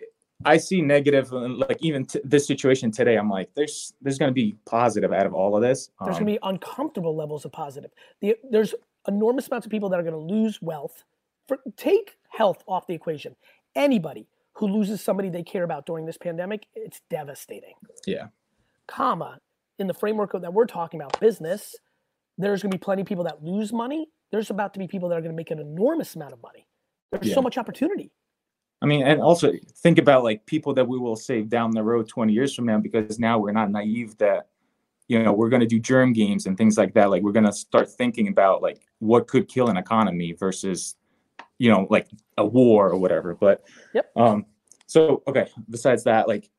[0.46, 4.34] I see negative, and like even t- this situation today, I'm like, there's there's gonna
[4.34, 5.90] be positive out of all of this.
[6.04, 7.92] There's Um, going to be uncomfortable levels of positive.
[8.20, 8.76] The, there's
[9.08, 11.04] enormous amounts of people that are going to lose wealth.
[11.48, 13.36] For, take health off the equation.
[13.76, 17.76] Anybody who loses somebody they care about during this pandemic, it's devastating.
[18.06, 18.28] yeah,
[18.88, 19.40] comma
[19.78, 21.76] in the framework of, that we're talking about business
[22.40, 25.08] there's going to be plenty of people that lose money there's about to be people
[25.10, 26.66] that are going to make an enormous amount of money
[27.12, 27.36] there's Yeah.
[27.36, 28.12] so much opportunity
[28.82, 29.52] I mean, and also
[29.84, 32.78] think about like people that we will save down the road 20 years from now,
[32.80, 34.48] because now we're not naive that,
[35.10, 37.10] you know, we're going to do germ games and things like that.
[37.10, 40.96] Like we're going to start thinking about like what could kill an economy versus,
[41.58, 43.36] you know, like a war or whatever.
[43.36, 44.12] But, Yep.
[44.16, 44.46] um,
[44.88, 45.50] so, okay.
[45.70, 46.50] Besides that, like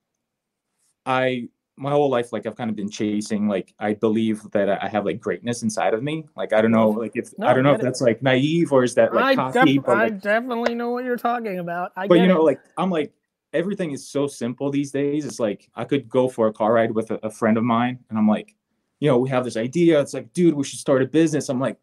[1.06, 1.48] I,
[1.80, 5.04] my whole life, like I've kind of been chasing, like I believe that I have
[5.06, 6.26] like greatness inside of me.
[6.36, 7.82] Like, I don't know, like if, No, I don't know if it.
[7.82, 11.04] that's like naive or is that like I, cocky, def- but I definitely know what
[11.04, 11.92] you're talking about.
[11.96, 12.44] I but you know it.
[12.44, 13.12] like i'm like
[13.52, 16.92] everything is so simple these days it's like i could go for a car ride
[16.92, 18.54] with a, a friend of mine and i'm like
[19.00, 21.58] you know we have this idea it's like dude we should start a business i'm
[21.60, 21.78] like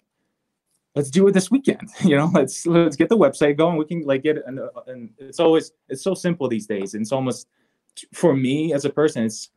[0.95, 4.01] let's do it this weekend you know let's let's get the website going we can
[4.03, 7.11] like get it and, uh, and it's always it's so simple these days and it's
[7.11, 7.47] almost
[8.13, 9.49] for me as a person it's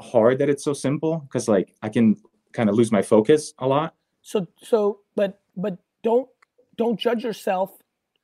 [0.00, 2.16] hard that it's so simple because like i can
[2.52, 6.28] kind of lose my focus a lot So so but but don't
[6.76, 7.70] don't judge yourself.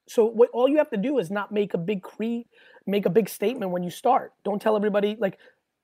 [0.08, 2.40] So what all you have to do is not make a big cre
[2.86, 4.32] make a big statement when you start.
[4.42, 5.38] Don't tell everybody like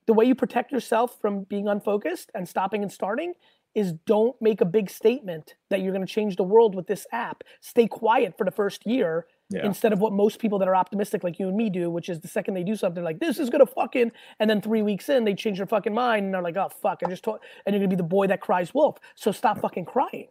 [0.06, 3.34] the way you protect yourself from being unfocused and stopping and starting
[3.74, 7.06] is don't make a big statement that you're going to change the world with this
[7.12, 7.44] app.
[7.60, 11.22] Stay quiet for the first year yeah instead of what most people that are optimistic
[11.22, 13.48] like you and me do, which is the second they do something like this is
[13.50, 16.56] gonna fucking, and then three weeks in they change their fucking mind and they're like,
[16.56, 18.98] oh fuck, I just told, and you're gonna be the boy that cries wolf.
[19.14, 20.28] So stop fucking crying.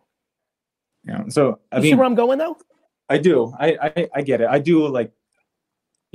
[1.05, 2.57] yeah so i You see where I'm going though?
[3.09, 3.53] I do.
[3.59, 4.47] I, I I get it.
[4.49, 5.11] I do like,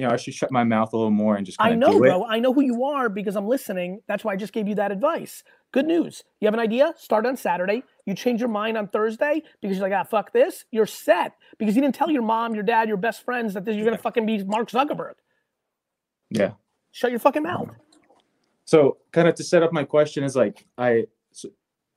[0.00, 1.90] you know, I should shut my mouth a little more and just I kind of
[1.90, 2.24] know, bro.
[2.24, 4.00] I know who you are because I'm listening.
[4.08, 5.44] That's why I just gave you that advice.
[5.72, 6.24] Good news.
[6.40, 6.94] You have an idea?
[6.96, 7.82] Start on Saturday.
[8.06, 10.64] You change your mind on Thursday because you're like, ah, fuck this.
[10.70, 13.76] You're set because you didn't tell your mom, your dad, your best friends that this,
[13.76, 15.16] you're gonna fucking be Mark Zuckerberg.
[16.30, 16.52] Yeah.
[16.92, 17.68] Shut your fucking mouth.
[18.64, 21.50] So kind of to set up my question is like I so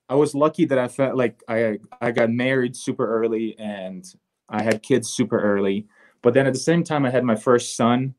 [0.09, 4.03] I was lucky that I felt like I I got married super early and
[4.49, 5.87] I had kids super early.
[6.23, 8.15] But then at the same time I had my first son.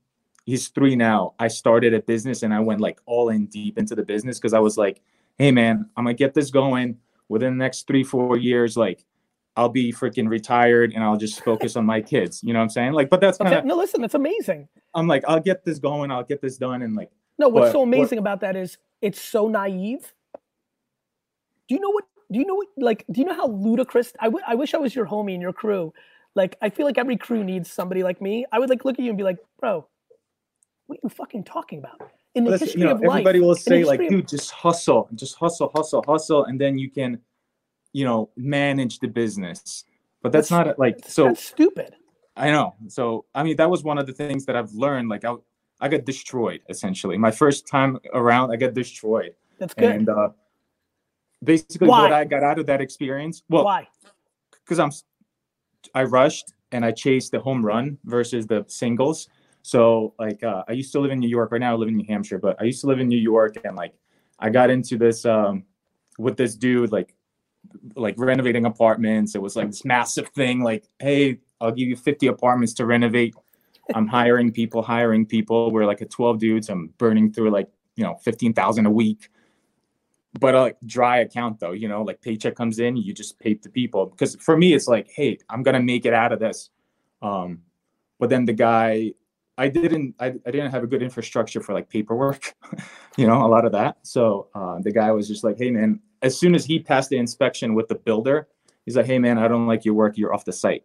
[0.47, 1.33] He's 3 now.
[1.39, 4.53] I started a business and I went like all in deep into the business because
[4.53, 5.01] I was like,
[5.39, 6.99] "Hey man, I'm going to get this going
[7.31, 9.05] within the next 3 4 years like
[9.57, 12.69] I'll be freaking retired and I'll just focus on my kids." You know what I'm
[12.71, 12.93] saying?
[12.93, 14.69] Like but that's kind of No, listen, it's amazing.
[14.95, 16.11] I'm like, "I'll get this going.
[16.11, 18.77] I'll get this done." And like No, what's But so what- amazing about that is
[19.01, 20.13] it's so naive.
[21.69, 22.05] Do you know what?
[22.31, 22.69] Do you know what?
[22.77, 24.13] Like, do you know how ludicrous?
[24.21, 25.95] I, w- I wish I was your homie and your crew.
[26.35, 28.45] Like, I feel like every crew needs somebody like me.
[28.51, 29.87] I would like look at you and be like, bro,
[30.87, 32.11] what are you fucking talking about?
[32.35, 35.09] In the Listen, history you know, of life, everybody will say like, dude, just hustle,
[35.15, 37.21] just hustle, hustle, hustle, and then you can,
[37.93, 39.85] you know, manage the business.
[40.21, 41.27] But that's, not like so.
[41.27, 41.95] that's stupid.
[42.37, 42.75] I know.
[42.89, 45.09] So I mean, that was one of the things that I've learned.
[45.09, 45.35] Like I,
[45.81, 47.17] I got destroyed essentially.
[47.19, 49.91] My first time around, I got destroyed, That's good.
[49.91, 50.31] and uh,
[51.45, 52.03] basically Why?
[52.03, 53.87] what I got out of that experience, well, Why?
[54.65, 54.91] because I'm,
[55.95, 59.29] I rushed and I chased the home run versus the singles.
[59.63, 61.53] So like uh, I used to live in New York.
[61.53, 63.57] Right now I live in New Hampshire, but I used to live in New York,
[63.65, 63.95] and like
[64.39, 65.65] I got into this um,
[66.19, 67.15] with this dude, like
[67.97, 69.35] like renovating apartments.
[69.35, 70.63] It was like this massive thing.
[70.63, 73.35] Like, hey, I'll give you 50 apartments to renovate.
[73.95, 75.71] I'm hiring people, hiring people.
[75.71, 76.69] We're like a 12 dudes.
[76.69, 79.31] I'm burning through like you know 15,000 a week
[80.41, 83.55] but a like dry account though you know like paycheck comes in you just pay
[83.55, 84.07] the people.
[84.07, 86.71] Because for me it's like hey i'm gonna make it out of this.
[87.23, 87.61] Um
[88.19, 89.13] but then the guy
[89.57, 92.55] i didn't i, I didn't have a good infrastructure for like paperwork
[93.17, 93.99] you know a lot of that.
[94.03, 97.19] So uh, the guy was just like hey man as soon as he passed the
[97.19, 98.49] inspection with the builder
[98.85, 100.85] he's like hey man i don't like your work you're off the site.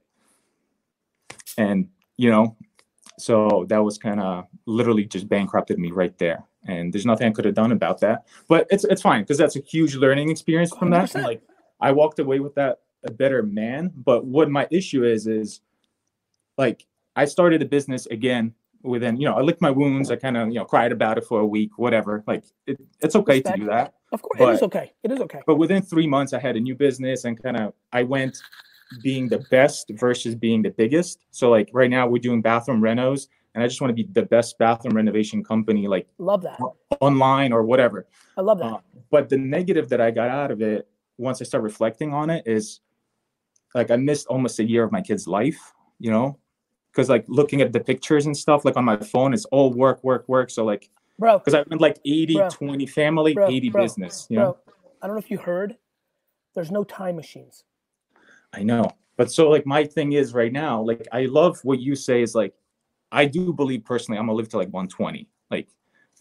[1.57, 2.55] And you know
[3.17, 7.31] so that was kind of literally just bankrupted me right there and there's nothing i
[7.31, 10.75] could have done about that but it's it's fine because that's a huge learning experience
[10.75, 11.41] from that and, like
[11.79, 15.61] i walked away with that a better man but what my issue is is
[16.57, 16.85] like
[17.15, 18.53] i started a business again
[18.83, 21.25] within you know i licked my wounds i kind of you know cried about it
[21.25, 23.55] for a week whatever like it, it's okay Respect.
[23.55, 24.91] to do that Of course, it is okay.
[25.03, 25.41] It is okay.
[25.45, 28.37] but within three months i had a new business and kind of i went
[29.03, 33.27] being the best versus being the biggest so like right now we're doing bathroom renos
[33.53, 36.59] and i just want to be the best bathroom renovation company like Love that.
[36.99, 38.65] online or whatever I love that.
[38.65, 38.79] uh,
[39.11, 40.87] but the negative that i got out of it
[41.17, 42.81] once i start reflecting on it is
[43.75, 46.37] like i missed almost a year of my kid's life you know
[46.91, 50.03] because like looking at the pictures and stuff like on my phone it's all work
[50.03, 52.49] work work so like bro, because i went like 80 Bro.
[52.49, 54.57] 20 family Bro, 80 bro, business you know
[55.01, 55.77] I don't know if you heard.
[56.55, 57.63] There's no time machines.
[58.53, 58.89] I know.
[59.17, 62.35] But so like my thing is right now, like I love what you say is
[62.35, 62.53] like
[63.11, 65.27] I do believe personally I'm gonna live to like 120.
[65.49, 65.67] Like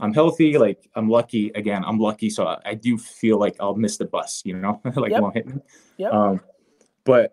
[0.01, 1.51] I'm healthy, like I'm lucky.
[1.55, 2.31] Again, I'm lucky.
[2.31, 5.21] So I, I do feel like I'll miss the bus, you know, like Yep.
[5.21, 5.55] won't hit me.
[5.99, 6.13] Yep.
[6.13, 6.41] Um,
[7.05, 7.33] but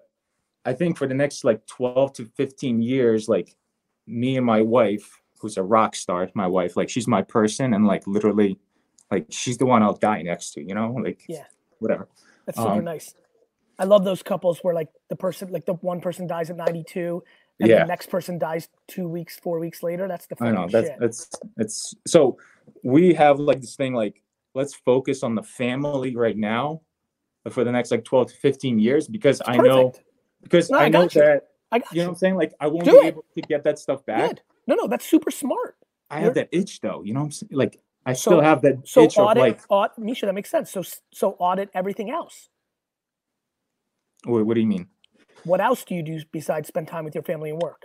[0.65, 3.55] I think for the next like 12 to 15 years, like
[4.07, 7.85] me and my wife, who's a rock star, my wife, like she's my person, and
[7.85, 8.57] like literally,
[9.11, 10.61] like she's the one I'll die next to.
[10.61, 11.45] You know, like Yeah.
[11.79, 12.07] whatever.
[12.45, 13.13] That's super Um, nice.
[13.77, 17.23] I love those couples where like the person, like the one person dies at 92
[17.59, 17.79] and Yeah.
[17.79, 20.07] the next person dies two weeks, four weeks later.
[20.07, 20.99] That's the I know that's shit.
[20.99, 22.37] that's it's so
[22.83, 24.21] we have like this thing like
[24.53, 26.81] let's focus on the family right now
[27.51, 29.93] for the next like 12 to 15 years because I know
[30.41, 31.09] because No, I, I know you.
[31.21, 33.05] that I got you know what I'm saying like I won't Do be it.
[33.05, 34.29] able to get that stuff back.
[34.29, 34.41] Good.
[34.67, 35.75] No, no, that's super smart.
[36.09, 37.49] I You're- have that itch though, you know what I'm saying?
[37.53, 40.49] Like I So- still have that So itch of audit, like audit, Misha, that makes
[40.49, 40.69] sense.
[40.71, 42.49] So, so audit everything else.
[44.25, 44.87] what, what do you mean?
[45.45, 47.83] What else do you do besides spend time with your family and work?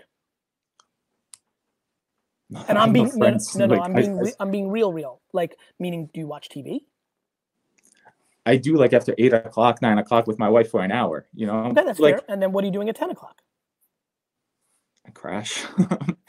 [2.68, 5.20] And I'm being no, no, no, like, I'm being I- re- I'm being real, real.
[5.32, 6.80] Like meaning, do you watch TV?
[8.46, 11.46] I do like after eight o'clock, nine o'clock with my wife for an hour, you
[11.46, 11.66] know?
[11.66, 12.24] Okay, that's like fair.
[12.28, 13.40] And then what are you doing at ten o'clock?
[15.06, 15.64] I crash.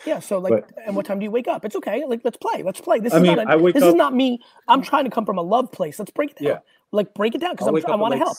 [0.03, 0.17] Yeah.
[0.19, 1.63] So like, But- and what time do you wake up?
[1.63, 2.03] It's okay.
[2.05, 2.63] Like, let's play.
[2.63, 2.99] Let's play.
[2.99, 3.47] This I is mean, not.
[3.47, 4.39] I A, wake this is not me.
[4.67, 5.99] I'm trying to come from a love place.
[5.99, 6.47] Let's break it down.
[6.47, 6.59] Yeah.
[6.91, 7.75] Like break it down because I'll I'm.
[7.75, 8.37] wake I up want to like, help.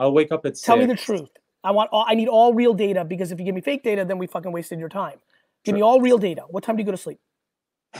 [0.00, 1.30] I'll wake up at Tell me the truth.
[1.64, 2.04] I want all.
[2.06, 4.52] I need all real data because if you give me fake data, then we fucking
[4.52, 5.18] wasted your time.
[5.64, 6.42] Give me all real data.
[6.48, 7.18] What time do you go to sleep?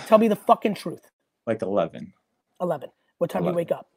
[0.06, 1.10] Tell me the fucking truth.
[1.46, 2.12] Like eleven.
[2.60, 2.90] Eleven.
[3.18, 3.88] What time do you wake up?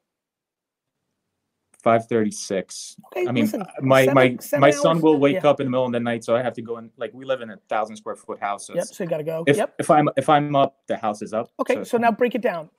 [1.84, 2.96] five thirty six.
[3.08, 5.50] Okay, I mean, listen, my seven- my seven my son will wake Yeah.
[5.50, 6.92] up in the middle of the night, so I have to go in.
[6.98, 8.68] Like we live in a thousand square foot house.
[8.68, 8.86] So Yep.
[8.86, 9.44] So you got to go.
[9.48, 9.74] if yep.
[9.80, 11.50] if I'm if I'm up, the house is up.
[11.60, 11.84] Okay.
[11.84, 12.70] So, now break it down.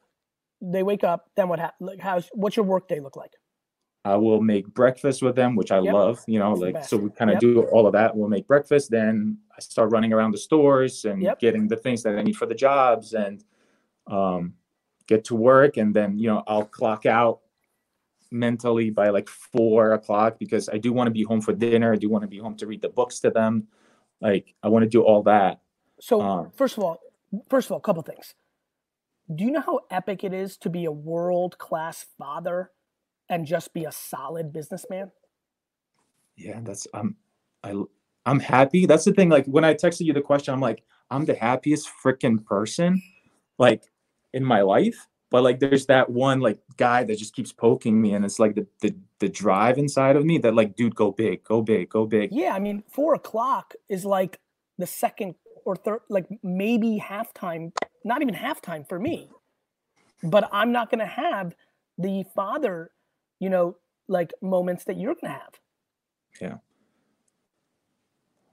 [0.61, 1.30] They wake up.
[1.36, 1.59] Then what?
[1.59, 3.32] Ha- like, how's what's your work day look like?
[4.05, 5.93] I will make breakfast with them, which I Yep.
[5.95, 6.25] love.
[6.27, 7.41] You know, like so we kind of Yep.
[7.41, 8.17] do all of that.
[8.17, 11.41] We'll make breakfast, then I start running around the stores and Yep.
[11.41, 13.45] getting the things that I need for the jobs, and
[14.07, 14.55] um,
[15.07, 17.41] get to work, and then you know I'll clock out
[18.31, 21.93] mentally by like four o'clock because I do want to be home for dinner.
[21.93, 23.69] I do want to be home to read the books to them.
[24.21, 25.61] Like I want to do all that.
[26.01, 26.99] So Um, first of all,
[27.49, 28.35] first of all, a couple things.
[29.35, 32.71] Do you know how epic it is to be a world class father
[33.29, 35.11] and just be a solid businessman?
[36.37, 37.16] Yeah, that's I'm
[37.64, 37.74] I
[38.26, 38.87] I'm happy.
[38.87, 39.29] That's the thing.
[39.29, 43.03] Like when I texted you the question, I'm like, I'm the happiest freaking person
[43.59, 43.85] like
[44.33, 45.09] in my life.
[45.31, 48.55] But like there's that one like guy that just keeps poking me and it's like
[48.55, 52.07] the the the drive inside of me that like, dude, go big, go big, go
[52.07, 52.31] big.
[52.33, 54.39] Yeah, I mean, four o'clock is like
[54.79, 57.72] the second or third, like maybe halftime,
[58.05, 59.29] not even halftime for me.
[60.22, 61.55] But I'm not to have
[61.99, 62.91] the father,
[63.39, 63.76] you know,
[64.09, 65.61] like moments that you're to have.
[66.41, 66.57] Yeah.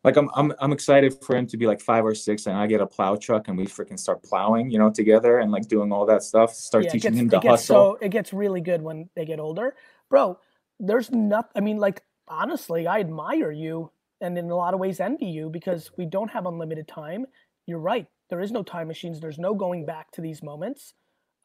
[0.03, 2.67] Like I'm I'm I'm excited for him to be like five or six and I
[2.67, 5.91] get a plow truck and we freaking start plowing, you know, together and like doing
[5.91, 6.53] all that stuff.
[6.53, 7.75] Start Yeah, teaching gets, him to hustle.
[7.75, 9.75] so it gets really good when they get older,
[10.09, 10.37] bro.
[10.79, 11.49] There's not.
[11.55, 13.89] I mean, like honestly, I admire you
[14.21, 17.25] and in a lot of ways envy you because we don't have unlimited time.
[17.65, 18.05] You're right.
[18.29, 19.19] There is no time machines.
[19.19, 20.93] There's no going back to these moments.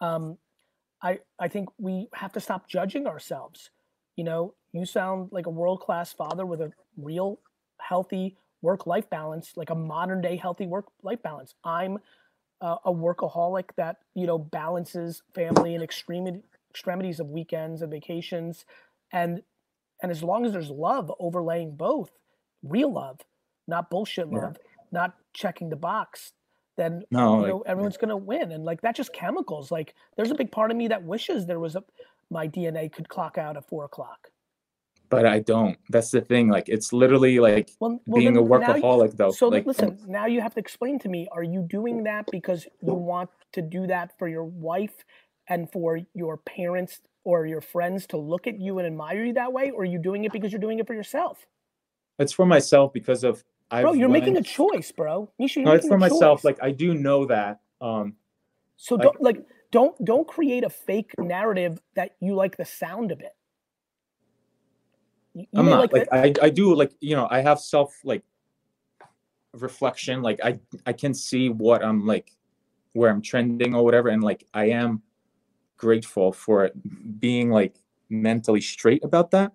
[0.02, 0.36] Um,
[1.02, 3.70] I I think we have to stop judging ourselves.
[4.16, 7.40] You know, you sound like a world class father with a real
[7.80, 11.54] healthy work life balance, like a modern day healthy work life balance.
[11.64, 11.98] I'm
[12.60, 18.64] uh, a workaholic that you know balances family and extremities of weekends and vacations,
[19.12, 19.42] and
[20.02, 22.10] and as long as there's love overlaying both,
[22.62, 23.20] real love,
[23.66, 24.40] not bullshit Yeah.
[24.40, 24.56] love,
[24.92, 26.32] not checking the box,
[26.80, 28.52] then No, you like- know everyone's gonna win.
[28.52, 29.70] And like that's just chemicals.
[29.70, 31.84] Like there's a big part of me that wishes there was a
[32.30, 34.30] my DNA could clock out at four o'clock.
[35.10, 35.76] But I don't.
[35.88, 36.48] That's the thing.
[36.48, 39.32] Like it's literally like Well, well, being a now you- workaholic though.
[39.32, 42.66] So like listen, now you have to explain to me: Are you doing that because
[42.80, 45.04] you want to do that for your wife
[45.48, 49.52] and for your parents or your friends to look at you and admire you that
[49.52, 51.46] way, or are you doing it because you're doing it for yourself?
[52.18, 55.30] it's for myself because of I bro, you're making a choice, bro.
[55.38, 56.38] Misha, No, it's for myself.
[56.40, 56.44] choice.
[56.44, 57.60] Like I do know that.
[57.80, 58.16] Um
[58.76, 63.12] so like- don't like don't don't create a fake narrative that you like the sound
[63.12, 63.36] of it.
[65.34, 68.24] You- I'm not like the- I, I do like you know, I have self like
[69.52, 70.22] reflection.
[70.22, 72.32] Like I I can see what I'm like
[72.92, 74.08] where I'm trending or whatever.
[74.08, 75.02] And like I am
[75.76, 77.76] grateful for it being like
[78.08, 79.52] mentally straight about that.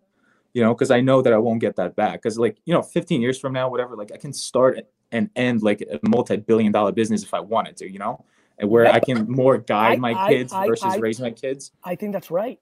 [0.55, 2.13] You know, because I know that I won't get that back.
[2.13, 4.79] Because like, you know, 15 years from now, whatever, like I can start
[5.11, 8.23] and end like a multi-billion dollar business if I wanted to, you know?
[8.57, 11.73] And where I can more guide my I- kids I- versus I- raise my kids.
[11.83, 12.57] I think that's right.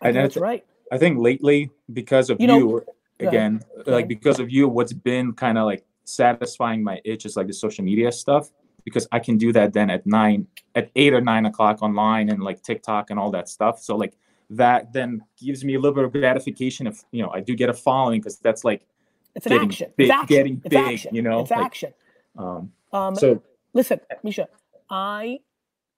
[0.00, 0.64] I think that's right.
[0.90, 3.28] I think lately, because of You you, know- ahead.
[3.28, 7.46] again, like because of you, what's been kind of like satisfying my itch is like
[7.46, 8.50] the social media stuff
[8.84, 12.42] because I can do that then at nine, at eight or nine o'clock online and
[12.42, 13.80] like TikTok and all that stuff.
[13.80, 14.14] So like
[14.50, 17.68] that then gives me a little bit of gratification if you know I do get
[17.70, 18.86] a following because that's like
[19.34, 19.92] It's an getting action.
[19.96, 20.36] big, it's action.
[20.36, 21.14] getting it's big, action.
[21.14, 21.94] you know, it's like, action.
[22.38, 23.42] um, Um, So
[23.72, 24.48] listen, Misha,
[24.90, 25.40] I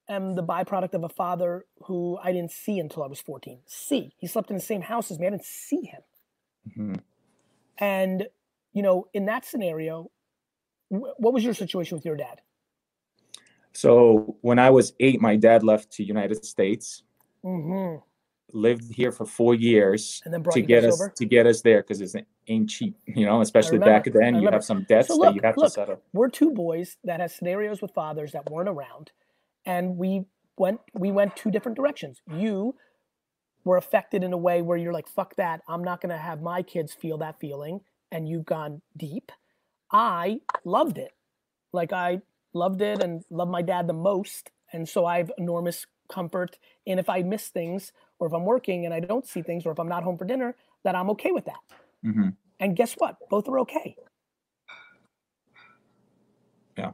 [0.09, 3.61] am the byproduct of a father who I didn't see until I was 14.
[3.66, 5.26] See, he slept in the same house as me.
[5.26, 6.03] I didn't see him.
[6.76, 7.01] mhm.
[7.78, 8.28] And,
[8.72, 10.11] you know, in that scenario,
[10.88, 12.40] wh- what was your situation with your dad?
[13.72, 17.03] so when I was eight, my dad left to United States,
[17.42, 17.97] hmm
[18.53, 21.12] lived here for four years And then to get us over?
[21.16, 23.40] to get us there because it ain't cheap, you know.
[23.40, 26.03] Especially back then, you have some debts So that you have look, to settle.
[26.12, 29.12] We're two boys that had scenarios with fathers that weren't around,
[29.64, 30.26] and we
[30.57, 32.22] went we went two different directions.
[32.30, 32.76] You
[33.64, 35.61] were affected in a way where you're like, "Fuck that!
[35.68, 37.80] I'm not to have my kids feel that feeling,"
[38.12, 39.32] and you've gone deep.
[39.90, 41.12] I loved it,
[41.72, 42.22] like I
[42.55, 46.98] loved it and loved my dad the most, and so I have enormous comfort in
[46.98, 49.78] if I miss things or if I'm working and I don't see things or if
[49.78, 50.54] I'm not home for dinner,
[50.84, 51.61] that I'm okay with that.
[52.02, 52.28] hmm
[52.61, 53.16] And guess what?
[53.28, 53.96] Both are okay.
[56.78, 56.92] Yeah.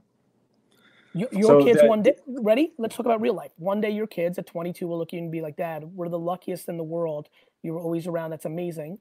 [1.15, 2.73] You, your So kids that- one day, ready?
[2.79, 3.53] Let's talk about real life.
[3.57, 6.09] One day your kids at 22 will look at you and be like, Dad, we're
[6.09, 7.29] the luckiest in the world.
[7.63, 8.31] You were always around.
[8.31, 8.99] That's amazing.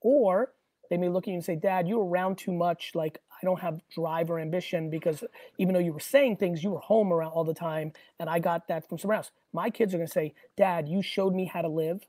[0.00, 0.52] Or
[0.90, 2.92] they may look at you and say, Dad, you were around too much.
[2.94, 5.22] Like, I don't have drive or ambition because
[5.58, 7.92] even though you were saying things, you were home around all the time.
[8.18, 9.30] And I got that from somewhere else.
[9.52, 12.06] My kids are to say, Dad, you showed me how to live.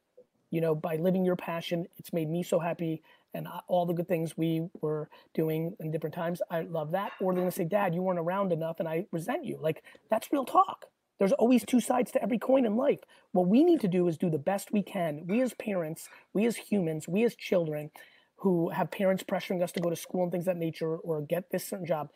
[0.52, 3.04] You know, by living your passion, it's made me so happy.
[3.36, 7.12] And all the good things we were doing in different times, I love that.
[7.22, 9.60] Or they're to say, Dad, you weren't around enough and I resent you.
[9.62, 10.86] Like, that's real talk.
[11.20, 13.00] There's always two sides to every coin in life.
[13.34, 15.28] What we need to do is do the best we can.
[15.28, 17.92] We as parents, we as humans, we as children
[18.40, 21.22] who have parents pressuring us to go to school and things of that nature or
[21.22, 22.10] get this certain job.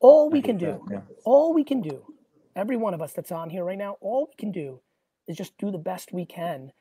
[0.00, 1.00] All we can do, Yeah.
[1.24, 2.14] all we can do,
[2.56, 4.80] every one of us that's on here right now, all we can do
[5.26, 6.72] is just do the best we can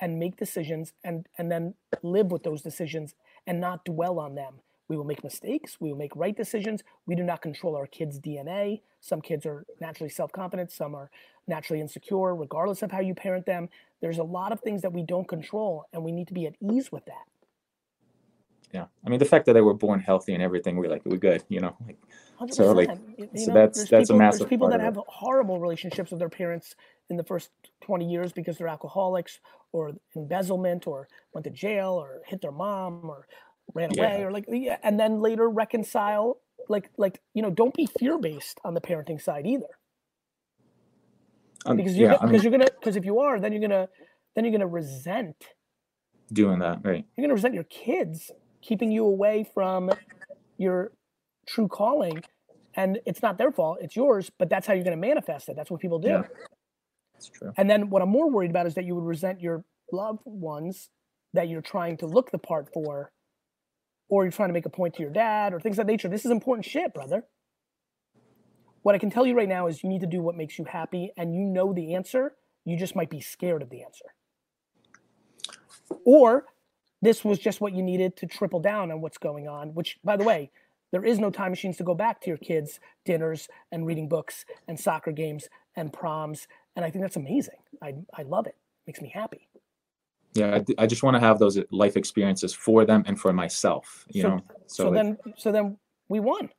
[0.00, 3.14] and make decisions and and then live with those decisions
[3.46, 4.60] and not dwell on them.
[4.88, 6.84] We will make mistakes, we will make right decisions.
[7.06, 8.82] We do not control our kids' DNA.
[9.00, 11.10] Some kids are naturally self-confident, some are
[11.46, 13.68] naturally insecure regardless of how you parent them.
[14.00, 16.54] There's a lot of things that we don't control and we need to be at
[16.60, 17.26] ease with that.
[18.76, 21.16] Yeah, I mean the fact that they were born healthy and everything, we're like we're
[21.30, 21.74] good, you know.
[21.86, 21.98] Like,
[22.38, 22.54] 100%.
[22.54, 25.58] So, like, You- you so know, that's- that's a massive There's people that have horrible
[25.66, 26.76] relationships with their parents
[27.08, 27.50] in the first
[27.80, 29.40] 20 years because they're alcoholics
[29.72, 33.26] or embezzlement or went to jail or hit their mom or
[33.72, 34.02] ran Yeah.
[34.02, 38.18] away or like yeah, and then later reconcile like like you know don't be fear
[38.18, 39.72] based on the parenting side either
[41.64, 43.88] um, because you're yeah, because you're gonna because if you are then you're gonna
[44.34, 45.36] then you're gonna resent
[46.32, 47.04] doing that right.
[47.16, 48.30] you're gonna resent your kids
[48.66, 49.90] keeping you away from
[50.58, 50.92] your
[51.46, 52.20] true calling
[52.74, 55.70] and it's not their fault it's yours but that's how you're gonna manifest it that's
[55.70, 56.22] what people do Yeah.
[57.14, 57.52] It's true.
[57.56, 60.90] and then what i'm more worried about is that you would resent your loved ones
[61.32, 63.12] that you're trying to look the part for
[64.08, 66.08] or you're trying to make a point to your dad or things of that nature
[66.08, 67.22] this is important shit brother
[68.82, 70.64] what i can tell you right now is you need to do what makes you
[70.64, 72.32] happy and you know the answer
[72.64, 74.06] you just might be scared of the answer
[76.04, 76.46] or
[77.06, 80.16] this was just what you needed to triple down on what's going on which by
[80.16, 80.50] the way
[80.92, 84.44] there is no time machines to go back to your kids dinners and reading books
[84.68, 87.60] and soccer games and proms and i think that's amazing.
[87.82, 88.56] I, I love it.
[88.86, 89.48] Makes me happy.
[90.34, 94.22] Yeah, I just want to have those life experiences for them and for myself, you
[94.22, 94.40] So- know.
[94.66, 95.76] so, like- then so then
[96.08, 96.50] we won.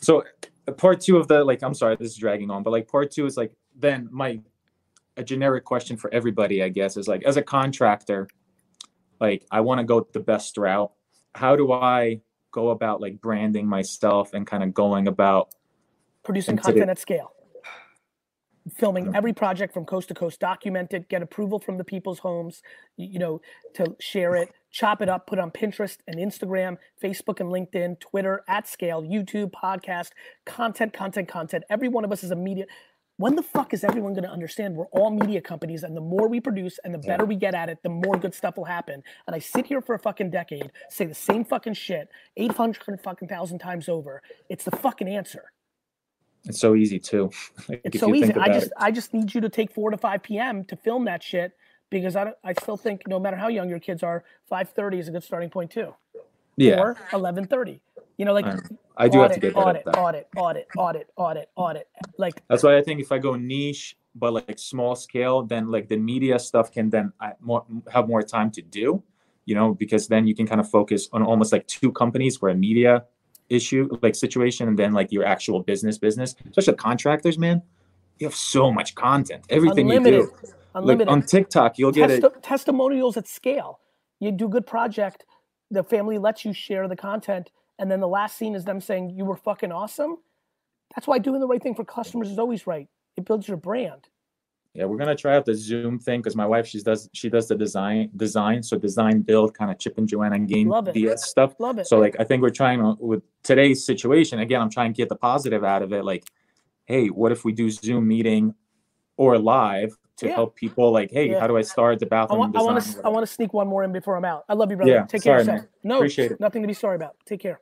[0.00, 0.24] So
[0.68, 3.10] uh, part two of the like i'm sorry this is dragging on but like part
[3.10, 4.40] two is like then my
[5.16, 8.28] a generic question for everybody i guess is like as a contractor
[9.20, 10.92] like i want to go the best route.
[11.34, 12.20] How do i
[12.52, 15.54] go about like branding myself and kind of going about
[16.22, 17.32] producing today- content at scale.
[18.76, 19.16] Filming hmm.
[19.16, 22.62] every project from coast to coast document it get approval from the people's homes
[22.98, 23.40] you know
[23.72, 27.98] to share it chop it up put it on pinterest and instagram facebook and linkedin
[28.00, 30.10] twitter at scale youtube podcast
[30.44, 31.64] content content content.
[31.70, 32.66] Every one of us is a media
[33.20, 36.26] when the fuck is everyone going to understand we're all media companies and the more
[36.26, 39.02] we produce and the better we get at it the more good stuff will happen
[39.26, 42.08] and i sit here for a fucking decade say the same fucking shit
[42.38, 45.52] 800 fucking thousand times over it's the fucking answer
[46.44, 47.30] it's so easy too
[47.68, 48.32] like, it's so easy.
[48.34, 48.72] I just it.
[48.78, 50.64] I just need you to take four to five p.m.
[50.64, 51.52] to film that shit
[51.90, 54.98] because I don't, I still think no matter how young your kids are, five thirty
[54.98, 55.94] is a good starting point too.
[56.56, 57.82] yeah Or eleven thirty.
[58.20, 58.58] You know, like I
[58.98, 59.96] i do have to get audit, that.
[59.96, 61.88] audit, audit, audit, audit, audit.
[62.18, 65.88] Like that's why i think if i go niche but like small scale then like
[65.88, 69.02] the media stuff can then I more have more time to do
[69.46, 72.52] you know because then you can kind of focus on almost like two companies where
[72.52, 73.04] a media
[73.48, 76.34] issue like situation and then like your actual business business.
[76.44, 77.62] Especially contractors man
[78.18, 79.46] you have so much content.
[79.48, 80.30] Everything unlimited, you
[80.74, 80.80] do.
[80.88, 83.80] Like on tiktok you'll get it Testi- testimonials at scale.
[84.18, 85.24] You do good project,
[85.70, 87.50] the family lets you share the content,
[87.80, 90.18] and then the last scene is them saying you were fucking awesome.
[90.94, 92.88] That's why doing the right thing for customers is always right.
[93.16, 94.08] It builds your brand.
[94.74, 97.48] Yeah, we're gonna try out the Zoom thing because my wife she does she does
[97.48, 100.94] the design design so design build kind of Chip and Joanna Gaines Love it.
[100.94, 101.54] DS stuff.
[101.58, 101.88] Love it.
[101.88, 104.60] So like I think we're trying to, with today's situation again.
[104.60, 106.04] I'm trying to get the positive out of it.
[106.04, 106.24] Like,
[106.86, 108.54] hey, what if we do Zoom meeting
[109.16, 110.34] or live to Yeah.
[110.34, 110.92] help people?
[110.92, 111.40] Like, hey, Yeah.
[111.40, 113.82] how do I start the bathroom I want to, I want to sneak one more
[113.82, 114.44] in before I'm out.
[114.48, 114.92] I love you, brother.
[114.92, 115.70] Yeah, Take care of sorry, yourself.
[115.82, 115.88] man.
[115.90, 116.38] No, Appreciate it.
[116.40, 117.16] nothing to be sorry about.
[117.26, 117.60] Take care.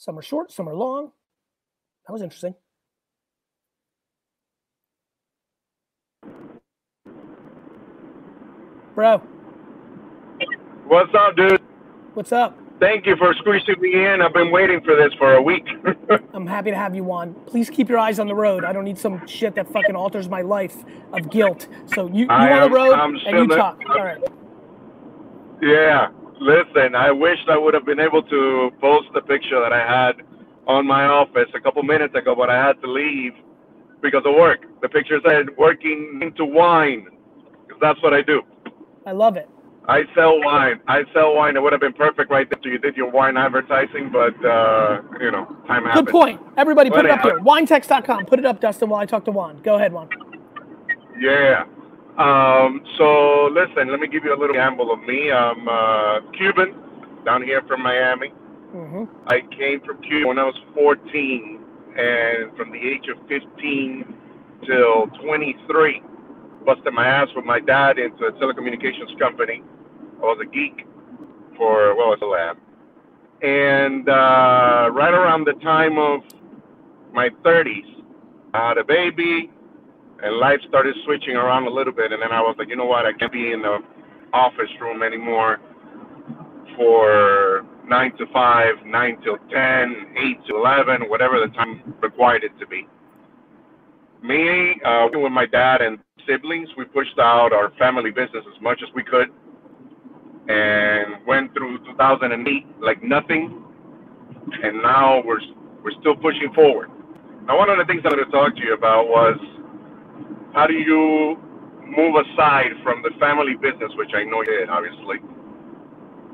[0.00, 1.12] Some are short, some are long.
[2.06, 2.54] That was interesting.
[8.94, 9.18] Bro,
[10.86, 11.60] What's up, dude?
[12.14, 12.58] what's up?
[12.80, 14.22] Thank you for squeezing me in.
[14.22, 15.66] I've been waiting for this for a week.
[16.34, 17.34] I'm happy to have you on.
[17.46, 18.64] Please keep your eyes on the road.
[18.64, 20.74] I don't need some shit that fucking alters my life
[21.12, 21.68] of guilt.
[21.86, 23.78] So you, you I on am- the road and you talk.
[23.90, 24.18] All right.
[25.60, 26.08] yeah.
[26.40, 30.22] Listen, I wish I would have been able to post the picture that I had
[30.66, 33.32] on my office a couple minutes ago, but I had to leave
[34.00, 34.60] because of work.
[34.80, 37.06] The picture said working into wine,
[37.68, 38.42] 'cause that's what I do.
[39.06, 39.48] I love it.
[39.86, 40.80] I sell wine.
[40.88, 41.56] I sell wine.
[41.56, 45.30] It would have been perfect right after you did your wine advertising, but uh, you
[45.30, 46.04] know, time happens.
[46.06, 46.40] Good point.
[46.56, 47.40] Everybody put But it up here.
[47.40, 48.26] Winetext.com.
[48.26, 49.60] Put it up, Dustin, while I talk to Juan.
[49.62, 50.08] Go ahead, Juan.
[51.18, 51.64] Yeah.
[52.18, 55.30] Um, so listen, let me give you a little gamble of me.
[55.30, 56.74] I'm uh, Cuban,
[57.24, 58.28] down here from Miami.
[58.72, 61.60] hmm I came from Cuba when I was 14,
[61.96, 64.14] and from the age of 15
[64.66, 66.02] till 23,
[66.66, 69.62] busted my ass with my dad into a telecommunications company.
[70.18, 70.86] I was a geek
[71.56, 72.56] for well, I still am.
[73.42, 76.20] And uh, right around the time of
[77.12, 78.02] my 30s,
[78.52, 79.50] I had a baby,
[80.22, 82.12] and life started switching around a little bit.
[82.12, 83.06] And then I was like, you know what?
[83.06, 83.78] I can't be in the
[84.32, 85.58] office room anymore
[86.76, 92.52] for nine to five, nine till ten, eight to eleven, whatever the time required it
[92.60, 92.86] to be.
[94.22, 98.80] Me, uh, with my dad and siblings, we pushed out our family business as much
[98.82, 99.28] as we could,
[100.48, 103.64] and went through 2008 like nothing,
[104.62, 105.40] and now we're
[105.82, 106.90] we're still pushing forward.
[107.46, 109.38] Now, one of the things I wanted to talk to you about was
[110.54, 111.38] how do you
[111.86, 115.18] move aside from the family business, which I know you did, obviously,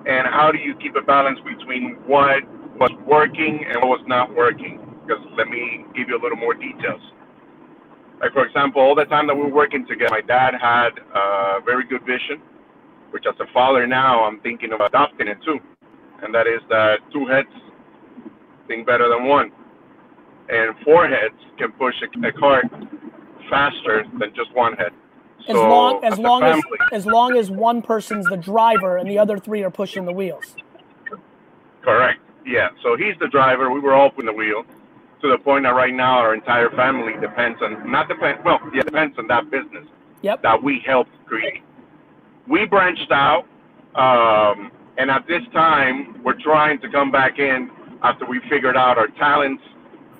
[0.07, 2.43] and how do you keep a balance between what
[2.81, 4.81] was working and what was not working?
[5.07, 7.03] Because let me give you a little more details.
[8.21, 11.61] Like, for example, all the time that we were working together, my dad had a
[11.64, 12.43] very good vision,
[13.11, 15.59] which as a father now, I'm thinking of adopting it too.
[16.23, 17.49] And that is that two heads
[18.69, 19.53] think better than one.
[20.49, 22.67] And four heads can push a, a cart
[23.49, 24.93] faster than just one head.
[25.49, 26.61] As long as long as
[26.93, 30.57] as long as one person's the driver and the other three are pushing the wheels.
[31.83, 32.21] Correct.
[32.45, 32.69] Yeah.
[32.83, 33.71] So he's the driver.
[33.71, 34.65] We were all putting the wheel
[35.23, 38.83] to the point that right now our entire family depends on not depend well yeah
[38.83, 39.87] depends on that business
[40.23, 40.43] Yep.
[40.43, 41.63] that we helped create.
[42.49, 43.45] We branched out,
[43.95, 47.71] um, and at this time we're trying to come back in
[48.03, 49.63] after we figured out our talents,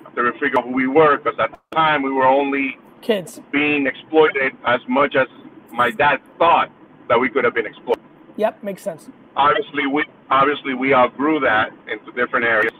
[0.05, 1.17] after we figured out who we were.
[1.17, 3.39] Because at the time we were only Kids.
[3.53, 5.27] being exploited as much as
[5.71, 6.69] my dad thought
[7.07, 8.03] that we could have been exploited.
[8.35, 9.09] Yep, makes sense.
[9.37, 12.73] obviously we obviously we outgrew that into different areas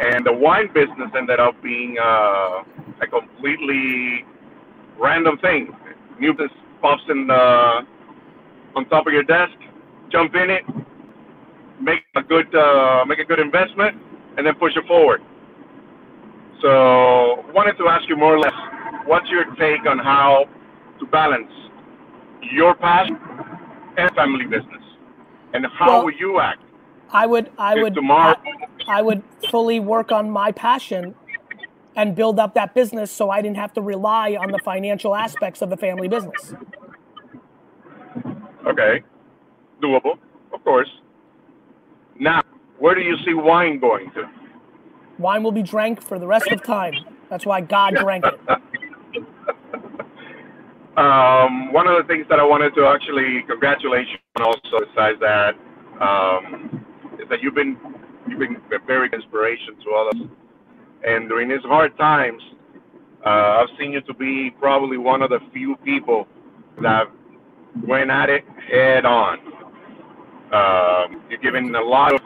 [0.00, 2.62] and the wine business ended up being uh,
[3.04, 4.24] a completely
[4.98, 5.62] random thing
[6.18, 7.44] new business pops in the
[8.76, 9.56] on top of your desk
[10.10, 10.62] jump in it
[11.88, 13.94] make a good uh, make a good investment
[14.38, 15.20] and then push it forward
[16.62, 18.54] so wanted to ask you more or less
[19.06, 20.44] what's your take on how
[20.98, 21.52] to balance
[22.40, 23.18] your passion
[23.96, 24.82] and family business
[25.54, 26.62] and how Well, will you act
[27.10, 28.36] I would I would tomorrow
[28.88, 31.14] I, I would fully work on my passion
[31.94, 35.60] and build up that business so I didn't have to rely on the financial aspects
[35.62, 36.54] of the family business.
[38.66, 39.02] okay
[39.82, 40.18] doable
[40.52, 40.88] of course
[42.18, 42.40] now
[42.78, 44.28] where do you see wine going to
[45.18, 47.04] Wine will be drank for the rest of time.
[47.30, 48.40] That's why God drank it.
[50.96, 55.18] um, one of the things that I wanted to actually congratulate you on also besides
[55.20, 55.54] that
[56.00, 56.84] um,
[57.20, 57.76] is that you've been
[58.28, 60.28] you've been a very inspiration to all of us.
[61.04, 62.40] And during these hard times,
[63.26, 66.26] uh, I've seen you to be probably one of the few people
[66.80, 67.04] that
[67.86, 69.38] went at it head on.
[70.52, 72.20] Um, you're giving a lot of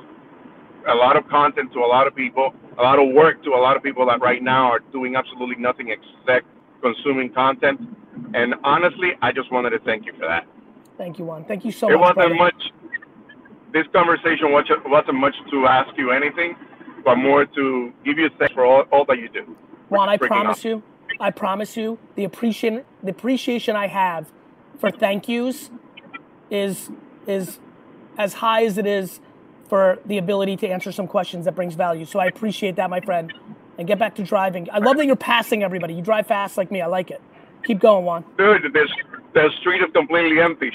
[0.88, 3.60] a lot of content to a lot of people, a lot of work to a
[3.60, 6.46] lot of people that right now are doing absolutely nothing except
[6.86, 7.80] consuming content.
[8.34, 10.46] And honestly, I just wanted to thank you for that.
[10.98, 11.44] Thank you, Juan.
[11.44, 12.00] Thank you so it much.
[12.00, 12.34] wasn't brother.
[12.34, 12.62] much.
[13.72, 16.56] This conversation wasn't wasn't much to ask you anything.
[17.06, 19.56] but more to give you thanks for all, all that you do.
[19.88, 20.70] Juan, I promise awesome.
[20.70, 20.82] you,
[21.20, 24.32] I promise you, the appreciation the appreciation I have
[24.78, 25.70] for thank yous
[26.50, 26.90] is
[27.26, 27.60] is
[28.18, 29.20] as high as it is
[29.68, 32.04] for the ability to answer some questions that brings value.
[32.04, 33.32] So I appreciate that, my friend.
[33.78, 34.68] And get back to driving.
[34.72, 35.94] I love that you're passing everybody.
[35.94, 36.80] You drive fast like me.
[36.80, 37.20] I like it.
[37.64, 38.24] Keep going, Juan.
[38.38, 38.88] Dude, this
[39.34, 40.72] the street is completely empty.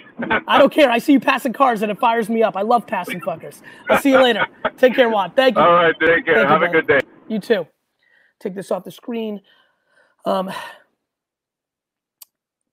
[0.47, 0.91] I don't care.
[0.91, 2.56] I see you passing cars and it fires me up.
[2.56, 3.62] I love passing fuckers.
[3.89, 4.45] I'll see you later.
[4.78, 5.32] Take care, Juan.
[5.32, 5.64] Thank you.
[5.64, 6.36] All right, take care.
[6.36, 6.82] Thank you, Have a brother.
[6.82, 6.99] good day.
[7.28, 7.66] You too.
[8.39, 9.41] Take this off the screen.
[10.26, 10.52] Um,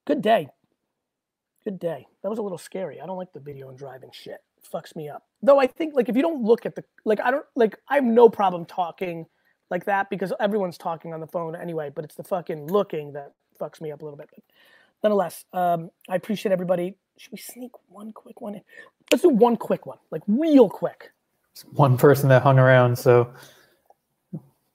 [0.05, 0.49] good day.
[1.63, 2.07] Good day.
[2.21, 3.01] That was a little scary.
[3.01, 4.39] I don't like the video and driving shit.
[4.57, 5.23] It fucks me up.
[5.41, 7.95] Though I think like if you don't look at the like I don't like I
[7.95, 9.25] have no problem talking
[9.69, 13.33] like that because everyone's talking on the phone anyway, but it's the fucking looking that
[13.59, 14.29] fucks me up a little bit.
[14.33, 14.43] But
[15.03, 16.95] nonetheless, um, I appreciate everybody.
[17.17, 18.61] Should we sneak one quick one in?
[19.11, 21.11] Let's do one quick one, like real quick.
[21.73, 23.33] One person that hung around, so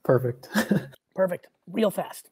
[0.02, 0.48] perfect.
[1.14, 1.46] Perfect.
[1.68, 2.28] Real fast.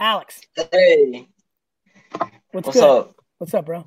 [0.00, 0.40] Alex,
[0.72, 1.28] Hey,
[2.50, 2.82] what's, what's good?
[2.82, 3.14] up?
[3.38, 3.86] What's up, bro?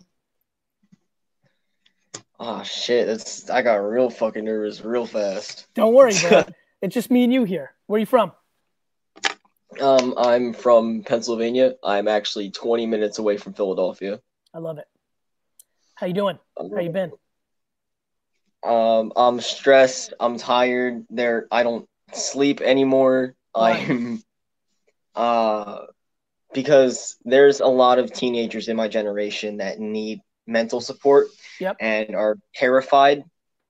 [2.39, 5.68] Oh shit, that's I got real fucking nervous real fast.
[5.74, 6.43] Don't worry, bro.
[6.82, 7.73] it's just me and you here.
[7.88, 8.32] Where are you from?
[9.82, 11.75] Um, I'm from Pennsylvania.
[11.84, 14.19] I'm actually 20 minutes away from Philadelphia.
[14.53, 14.88] I love it.
[15.95, 16.39] How you doing?
[16.57, 17.11] How you been?
[18.63, 20.13] Um, I'm stressed.
[20.19, 21.05] I'm tired.
[21.09, 23.36] There, I don't sleep anymore.
[23.53, 24.21] I'm,
[25.15, 25.80] uh,
[26.53, 31.28] because there's a lot of teenagers in my generation that need mental support
[31.59, 31.78] Yep.
[31.80, 33.23] and are terrified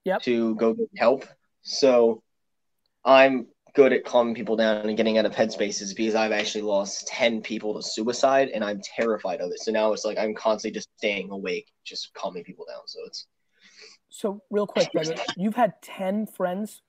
[0.05, 0.21] Yep.
[0.23, 1.25] to go get help.
[1.63, 2.21] So
[3.07, 7.07] I'm good at calming people down and getting out of headspaces because I've actually lost
[7.07, 9.59] 10 people to suicide and I'm terrified of it.
[9.59, 12.81] So now it's like I'm constantly just staying awake, just calming people down.
[12.85, 13.27] So it's
[14.09, 14.89] So real quick,
[15.37, 16.81] you've had ten friends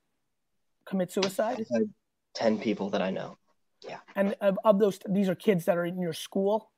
[0.87, 1.91] commit suicide, I've had
[2.35, 3.39] 10 people that I know.
[3.87, 3.99] Yeah.
[4.17, 6.73] And of, of those, these are kids that are in your school.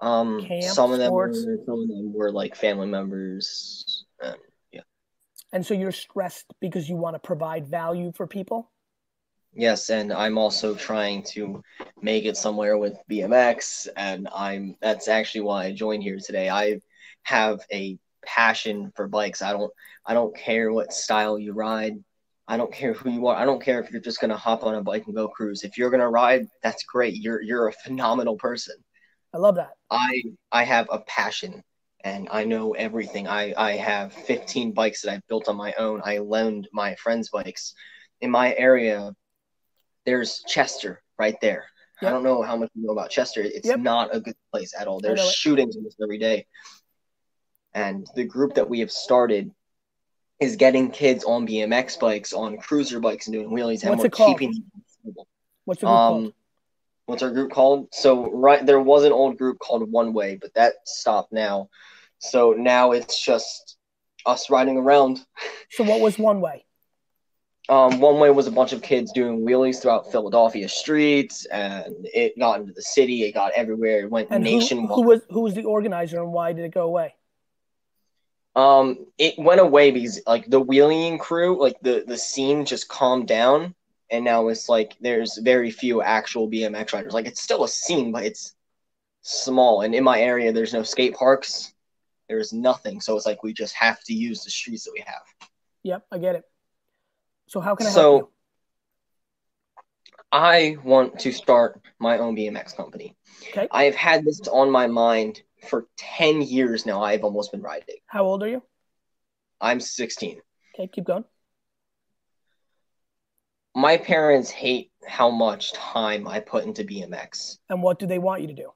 [0.00, 4.04] Um, Camp, some of them were, some of them were like family members.
[4.22, 4.36] And
[5.52, 8.70] And so you're stressed because you want to provide value for people.
[9.54, 11.62] yes, and I'm also trying to
[12.02, 16.48] make it somewhere with BMX, and I'm that's actually why I joined here today.
[16.50, 16.80] I
[17.24, 19.42] have a passion for bikes.
[19.42, 19.72] I don't
[20.04, 21.94] I don't care what style you ride.
[22.48, 23.36] I don't care who you are.
[23.36, 25.64] I don't care if you're just gonna hop on a bike and go cruise.
[25.64, 27.16] If you're gonna ride, that's great.
[27.16, 28.76] You're you're a phenomenal person.
[29.34, 29.72] I love that.
[29.90, 30.22] I
[30.52, 31.62] I have a passion
[32.06, 33.26] and I know everything.
[33.26, 36.00] I I have 15 bikes that I've built on my own.
[36.04, 37.74] I loaned my friends' bikes.
[38.20, 39.12] In my area,
[40.04, 41.64] there's Chester right there.
[42.00, 43.42] I don't know how much you know about Chester.
[43.42, 43.80] It's Yep.
[43.80, 45.00] not a good place at all.
[45.00, 46.46] There's shootings almost every day.
[47.74, 49.50] And the group that we have started
[50.38, 54.10] is getting kids on BMX bikes, on cruiser bikes, and doing wheelies, and What's we're
[54.10, 55.14] keeping them.
[55.64, 56.34] What's the group Um, called?
[57.06, 57.88] what's our group called?
[57.92, 61.68] So right there was an old group called One Way, but that stopped now.
[62.18, 63.76] So now it's just
[64.24, 65.20] us riding around.
[65.70, 66.64] So what was one way?
[67.68, 72.38] Um, One Way was a bunch of kids doing wheelies throughout Philadelphia streets, and it
[72.38, 73.24] got into the city.
[73.24, 74.00] It got everywhere.
[74.04, 74.94] It went And who, nationwide.
[74.94, 77.14] who was who was the organizer and why did it go away?
[78.54, 83.26] Um, it went away because like the wheeling crew, like the the scene just calmed
[83.26, 83.74] down,
[84.10, 87.12] and now it's like there's very few actual BMX riders.
[87.12, 88.54] Like it's still a scene, but it's
[89.22, 89.80] small.
[89.82, 91.74] And in my area, there's no skate parks.
[92.28, 95.22] There's nothing, so it's like we just have to use the streets that we have.
[95.84, 96.44] Yep, I get it.
[97.48, 98.32] So how can I So- help you?
[100.32, 103.16] I want to start my own BMX company.
[103.50, 103.68] Okay.
[103.70, 107.00] I've had this on my mind for 10 years now.
[107.02, 107.96] I've almost been riding.
[108.06, 108.62] How old are you?
[109.60, 110.40] I'm 16.
[110.74, 111.24] Okay, keep going.
[113.74, 117.58] My parents hate how much time I put into BMX.
[117.68, 118.72] And what do they want you to do?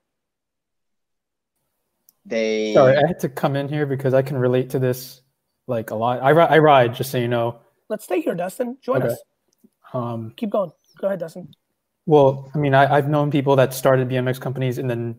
[2.27, 5.23] They Sorry, I had to come in here because I can relate to this
[5.67, 6.23] like a lot.
[6.23, 7.61] I, ri- I ride, just so you know.
[7.89, 8.77] Let's stay here, Dustin.
[8.83, 9.13] Join Okay.
[9.13, 9.23] us.
[9.93, 10.71] Um, Keep going.
[11.01, 11.55] Go ahead, Dustin.
[12.07, 15.17] well, I mean, I, I've known people that started BMX companies in the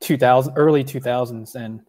[0.00, 1.80] 2000 early 2000s, and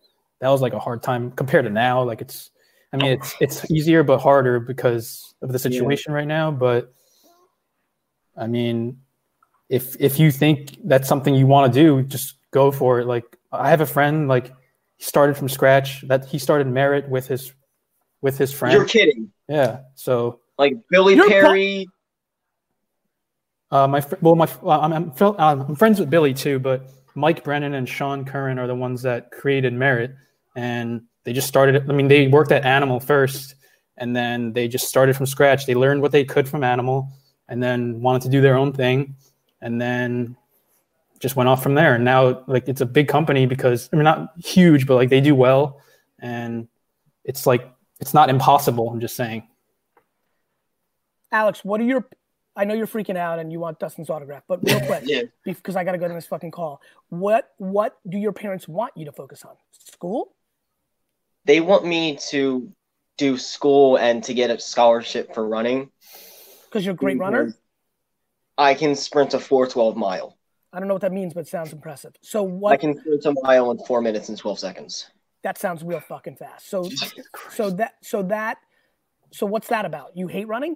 [0.41, 2.03] that was like a hard time compared to now.
[2.03, 2.49] Like it's,
[2.93, 6.51] I mean, it's it's easier but harder because of the situation right now.
[6.51, 6.93] But
[8.35, 9.01] I mean,
[9.69, 13.05] if if you think that's something you want to do, just go for it.
[13.05, 14.47] Like I have a friend, like
[14.97, 16.01] he started from scratch.
[16.07, 17.53] That he started Merritt with his
[18.21, 18.73] with his friend.
[18.73, 19.31] You're kidding.
[19.47, 19.79] Yeah.
[19.95, 21.87] So Like Billy You're pro- Perry.
[23.71, 26.59] uh, my fr- well, my well, I'm I'm, fil- um, I'm friends with Billy too,
[26.59, 30.15] but Mike Brennan and Sean Curran are the ones that created Merritt,
[30.55, 31.89] and they just started.
[31.89, 33.55] I mean, they worked at Animal first,
[33.97, 35.65] and then they just started from scratch.
[35.65, 37.09] They learned what they could from Animal,
[37.49, 39.15] and then wanted to do their own thing,
[39.61, 40.35] and then
[41.19, 41.95] just went off from there.
[41.95, 45.21] And now, like, it's a big company because I mean, not huge, but like they
[45.21, 45.81] do well,
[46.19, 46.67] and
[47.23, 48.89] it's like it's not impossible.
[48.89, 49.47] I'm just saying.
[51.31, 52.07] Alex, what are your?
[52.55, 55.23] I know you're freaking out and you want Dustin's autograph, but real quick, Yeah.
[55.45, 56.81] because I got to go to this fucking call.
[57.09, 59.55] What what do your parents want you to focus on?
[59.71, 60.33] School?
[61.45, 62.71] They want me to
[63.17, 65.89] do school and to get a scholarship for running.
[66.65, 67.21] Because you're a great mm-hmm.
[67.21, 67.53] runner.
[68.57, 70.36] I can sprint a 412 mile.
[70.77, 72.13] I don't know what that means, but it sounds impressive.
[72.21, 72.71] So what?
[72.71, 75.09] I can sprint a mile in four minutes and 12 seconds.
[75.41, 76.69] That sounds real fucking fast.
[76.69, 76.87] So
[77.49, 78.59] so that so that
[79.31, 80.11] so what's that about?
[80.15, 80.75] You hate running?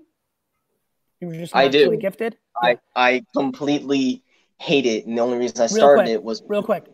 [1.20, 1.96] You were just I do.
[1.98, 2.36] gifted.
[2.64, 4.24] I, I completely
[4.58, 5.06] hate it.
[5.06, 6.86] And the only reason I Real started quick, it was real quick.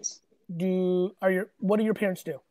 [0.53, 2.41] Do are your what do your parents do?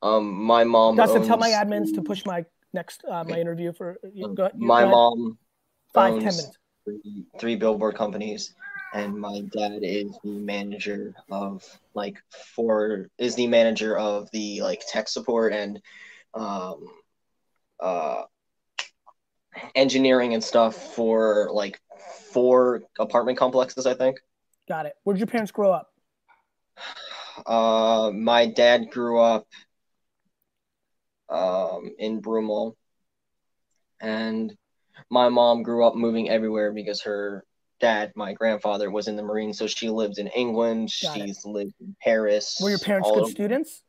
[0.00, 0.96] um my mom.
[0.96, 4.34] Dustin, tell my admins to push my next uh, my interview for you.
[4.34, 5.38] Go, you my go mom
[5.92, 6.58] Five, owns 10 minutes.
[6.84, 8.54] Three, three billboard companies
[8.94, 11.62] and my dad is the manager of
[11.94, 12.16] like
[12.54, 15.80] for is the manager of the like tech support and
[16.34, 16.86] um
[17.80, 18.22] uh
[19.74, 21.78] engineering and stuff for like
[22.32, 24.18] four apartment complexes i think
[24.66, 24.94] Got it.
[25.02, 25.90] Where'd your parents grow up?
[27.46, 29.46] uh my dad grew up
[31.28, 32.74] um in Broomall
[34.00, 34.56] and
[35.10, 37.44] my mom grew up moving everywhere because her
[37.84, 41.26] dad my grandfather was in the marines so she lived in england Got it.
[41.26, 43.82] she's lived in paris Were your parents good over- students?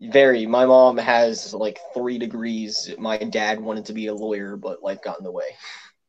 [0.00, 4.82] very my mom has like three degrees my dad wanted to be a lawyer but
[4.82, 5.50] life got in the way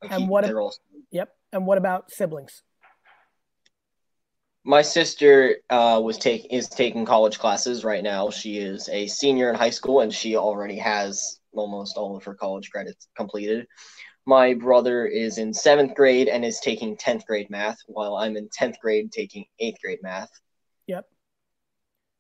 [0.02, 0.46] Like, And he- what?
[0.46, 0.74] they're all
[1.12, 1.30] Yep.
[1.52, 2.62] And what about siblings?
[4.64, 8.30] My sister uh, was take is taking college classes right now.
[8.30, 12.36] She is a senior in high school, and she already has almost all of her
[12.36, 13.66] college credits completed.
[14.30, 18.48] My brother is in seventh grade and is taking tenth grade math, while I'm in
[18.54, 20.30] tenth grade taking eighth grade math.
[20.86, 21.08] Yep.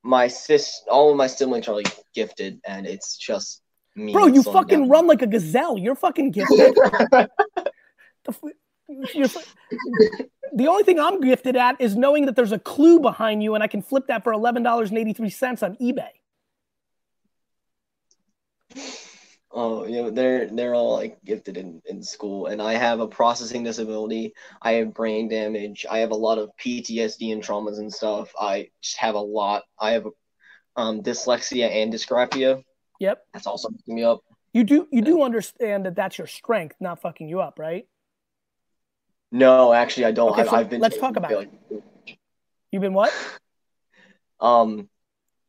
[0.02, 3.62] My sis, all of my siblings are like gifted, and it's just
[3.96, 4.14] me.
[4.14, 4.90] Bro, you fucking down.
[4.90, 5.78] run like a gazelle.
[5.78, 6.74] You're fucking gifted.
[7.12, 7.30] the,
[8.28, 8.42] f-
[9.14, 9.46] you're f-
[10.56, 13.64] the only thing I'm gifted at is knowing that there's a clue behind you and
[13.64, 16.10] I can flip that for $11.83 on eBay.
[19.52, 23.08] Oh, you know, they're they're all like gifted in, in school, and I have a
[23.08, 24.34] processing disability.
[24.62, 25.88] I have brain damage.
[25.90, 28.32] I have a lot of PTSD and traumas and stuff.
[28.40, 29.64] I just have a lot.
[29.80, 30.06] I have
[30.76, 32.64] um dyslexia and dysgraphia.
[33.00, 33.26] Yep.
[33.34, 34.22] That's also messing me up.
[34.54, 37.88] You do you do understand that that's your strength, not fucking you up, right?
[39.32, 40.32] No, actually, I don't.
[40.32, 40.82] Okay, I've, so I've been.
[40.82, 41.52] let's talk about like,
[42.72, 43.14] You've been what?
[44.42, 44.88] Um,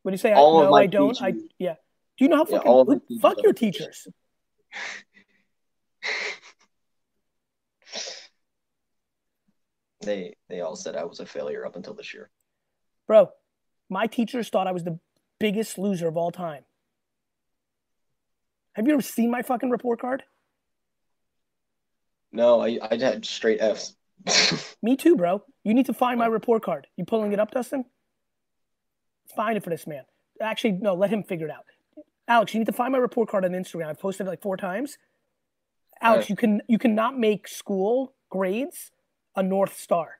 [0.01, 0.33] What do you say?
[0.33, 1.21] All I, no, I don't.
[1.21, 1.75] I yeah.
[2.17, 4.03] Do you know how Yeah, fucking fuck your teachers.
[4.03, 4.07] teachers?
[10.01, 12.29] they they all said I was a failure up until this year.
[13.07, 13.29] Bro,
[13.89, 14.99] my teachers thought I was the
[15.39, 16.63] biggest loser of all time.
[18.73, 20.23] Have you ever seen my fucking report card?
[22.31, 23.95] No, I I had straight Fs.
[24.81, 25.43] Me too, bro.
[25.63, 26.31] You need to find my oh.
[26.31, 26.87] report card.
[26.95, 27.85] You pulling it up, Dustin?
[29.35, 30.03] Find it for this man.
[30.41, 31.65] Actually, no, let him figure it out.
[32.31, 33.87] Alex, you need to find my report card on Instagram.
[33.87, 34.97] I've posted it like four times.
[36.01, 36.29] Alex, Alright.
[36.29, 38.91] you can you cannot make school grades
[39.35, 40.19] a North Star.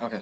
[0.00, 0.20] Okay.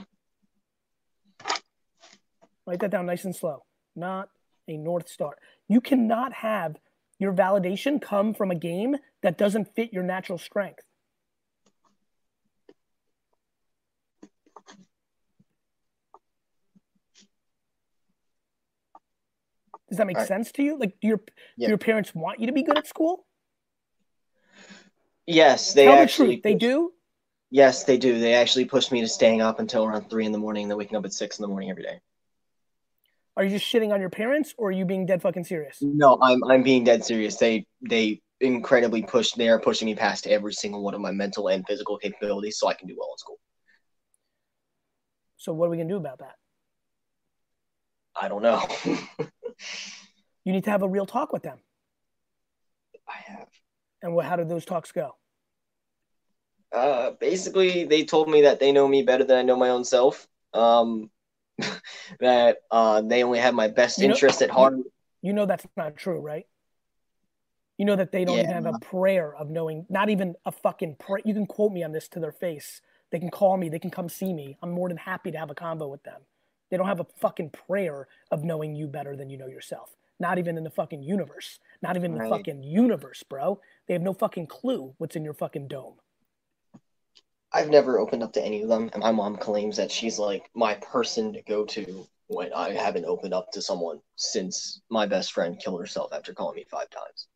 [2.67, 3.63] Write that down nice and slow.
[3.95, 4.31] Not
[4.67, 5.37] a North Star.
[5.69, 6.75] You cannot have
[7.21, 10.83] your validation come from a game that doesn't fit your natural strength.
[19.91, 20.29] Does that make Alright.
[20.29, 20.79] sense to you?
[20.79, 21.21] Like, do your
[21.57, 21.67] Yeah.
[21.67, 23.27] do your parents want you to be good at school?
[25.27, 26.43] Yes, they Tell the actually truth.
[26.45, 26.93] They do.
[27.51, 28.21] Yes, they do.
[28.21, 30.79] They actually pushed me to staying up until around three in the morning, and then
[30.79, 32.01] waking up at six in the morning every day.
[33.37, 35.79] Are you just shitting on your parents, or are you being dead fucking serious?
[35.83, 37.37] No, I'm I'm being dead serious.
[37.37, 39.37] They they incredibly pushed.
[39.37, 42.69] They are pushing me past every single one of my mental and physical capabilities, so
[42.69, 43.41] I can do well in school.
[45.37, 46.37] So what are we gonna do about that?
[48.21, 48.67] I don't know.
[50.45, 51.59] You need to have a real talk with them.
[53.09, 53.49] I have.
[54.03, 54.25] And what?
[54.25, 55.17] How did those talks go?
[56.73, 59.85] Uh, basically, they told me that they know me better than I know my own
[59.85, 60.29] self.
[60.55, 61.11] Um,
[62.21, 64.75] that uh, they only have my best You know- interest at heart.
[65.23, 66.47] You know that's not true, right?
[67.77, 70.97] You know that they don't even have a prayer of knowing, not even a fucking
[70.97, 71.23] prayer.
[71.25, 72.81] You can quote me on this to their face.
[73.11, 73.69] They can call me.
[73.69, 74.57] They can come see me.
[74.63, 76.23] I'm more than happy to have a convo with them.
[76.71, 79.97] They don't have a fucking prayer of knowing you better than you know yourself.
[80.19, 81.59] Not even in the fucking universe.
[81.83, 83.61] Not even in the fucking universe, bro.
[83.87, 85.95] They have no fucking clue what's in your fucking dome.
[87.53, 90.49] I've never opened up to any of them, and my mom claims that she's like
[90.55, 95.33] my person to go to when I haven't opened up to someone since my best
[95.33, 97.27] friend killed herself after calling me five times.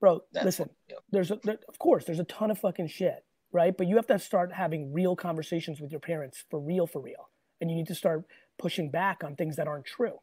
[0.00, 0.96] Bro, listen, what- yeah.
[1.10, 3.74] there's a, there, of course there's a ton of fucking shit, right?
[3.76, 7.30] But you have to start having real conversations with your parents for real, for real,
[7.60, 8.24] and you need to start
[8.58, 10.20] pushing back on things that aren't true.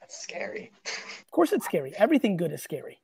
[0.00, 0.70] That's scary.
[0.84, 1.94] Of course, it's scary.
[1.96, 3.00] Everything good is scary.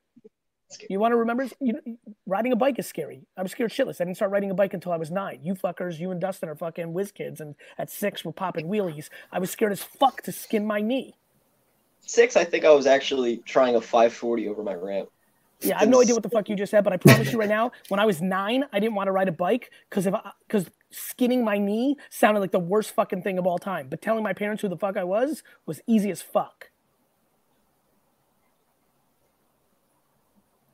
[0.89, 1.47] You want to remember?
[1.59, 3.23] You know, riding a bike is scary.
[3.35, 3.99] I was scared shitless.
[3.99, 5.39] I didn't start riding a bike until I was nine.
[5.43, 9.09] You fuckers, you and Dustin are fucking whiz kids, and at six we're popping wheelies.
[9.31, 11.15] I was scared as fuck to skin my knee.
[12.01, 15.09] Six, I think I was actually trying a 540 over my ramp.
[15.63, 17.39] Yeah, I have no idea what the fuck you just said, but I promise you
[17.39, 20.15] right now, when I was nine, I didn't want to ride a bike because if
[20.47, 23.87] because skinning my knee sounded like the worst fucking thing of all time.
[23.87, 26.71] But telling my parents who the fuck I was was easy as fuck.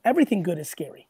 [0.05, 1.07] Everything good is scary.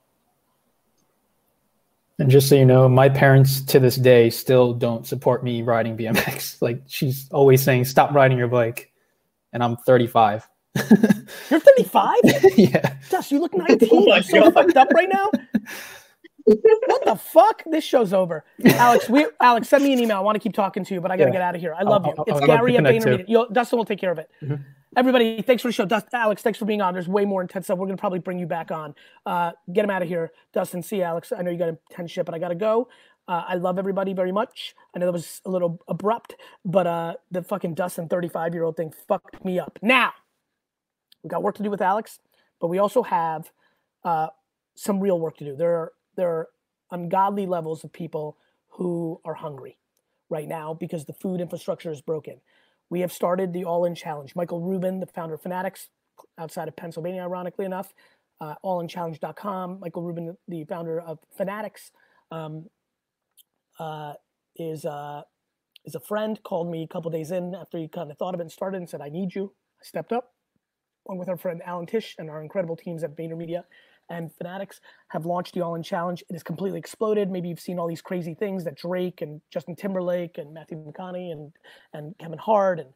[2.20, 5.96] And just so you know, my parents to this day still don't support me riding
[5.96, 6.58] BMX.
[6.62, 8.92] Like she's always saying, "Stop riding your bike,"
[9.54, 10.48] and I'm 35.
[11.50, 12.16] You're 35?
[12.58, 12.94] yeah.
[13.10, 13.90] Dust, you look 19.
[13.92, 14.54] Oh You're so God.
[14.54, 15.30] fucked up right now.
[16.46, 17.64] what the fuck?
[17.70, 18.46] This show's over.
[18.66, 20.18] Alex, we Alex, send me an email.
[20.18, 21.34] I want to keep talking to you, but I gotta Yeah.
[21.34, 21.74] get out of here.
[21.78, 22.16] I love I'll- you.
[22.20, 22.84] I'll- it's to Gary at.
[22.84, 23.26] VaynerMedia.
[23.28, 24.30] Yo, Dustin will take care of it.
[24.42, 24.64] Mhm.
[24.96, 25.86] Everybody, thanks for the show.
[25.86, 26.94] Dust, Alex, thanks for being on.
[26.94, 27.78] There's way more intense stuff.
[27.78, 28.96] We're gonna probably bring you back on.
[29.26, 30.82] Uh, get him out of here, Dustin.
[30.82, 31.32] See you, Alex.
[31.38, 32.88] I know you got a ten shit, but I gotta go.
[33.28, 34.74] Uh, I love everybody very much.
[34.96, 38.78] I know that was a little abrupt, but uh, the fucking Dustin 35 year old
[38.78, 39.78] thing fucked me up.
[39.82, 40.14] Now,
[41.28, 42.20] we got work to do with Alex,
[42.62, 43.52] but we also have
[44.06, 44.28] uh,
[44.76, 45.56] some real work to do.
[45.58, 46.48] There are there are
[46.92, 48.38] ungodly levels of people
[48.70, 49.78] who are hungry
[50.30, 52.40] right now because the food infrastructure is broken.
[52.90, 54.34] We have started the All In Challenge.
[54.38, 55.90] Michael Rubin, the founder of Fanatics,
[56.38, 57.94] outside of Pennsylvania, ironically enough,
[58.40, 59.82] uh, allinchallenge.com.
[59.82, 61.92] Michael Rubin, the founder of Fanatics,
[62.32, 62.68] um,
[63.80, 64.14] uh,
[64.56, 65.24] is uh,
[65.84, 66.40] is a friend.
[66.44, 68.78] Called me a couple days in after he kind of thought of it and started
[68.78, 69.52] and said, "I need you."
[69.82, 70.37] I stepped up
[71.08, 73.64] along with our friend Alan Tish and our incredible teams at VaynerMedia
[74.10, 74.80] and Fanatics
[75.10, 76.24] have launched the All In Challenge.
[76.30, 77.30] It has completely exploded.
[77.30, 81.32] Maybe you've seen all these crazy things that Drake and Justin Timberlake and Matthew McConaughey
[81.32, 81.52] and
[81.94, 82.90] and Kevin Hart and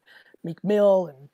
[0.44, 1.28] Meek Mill and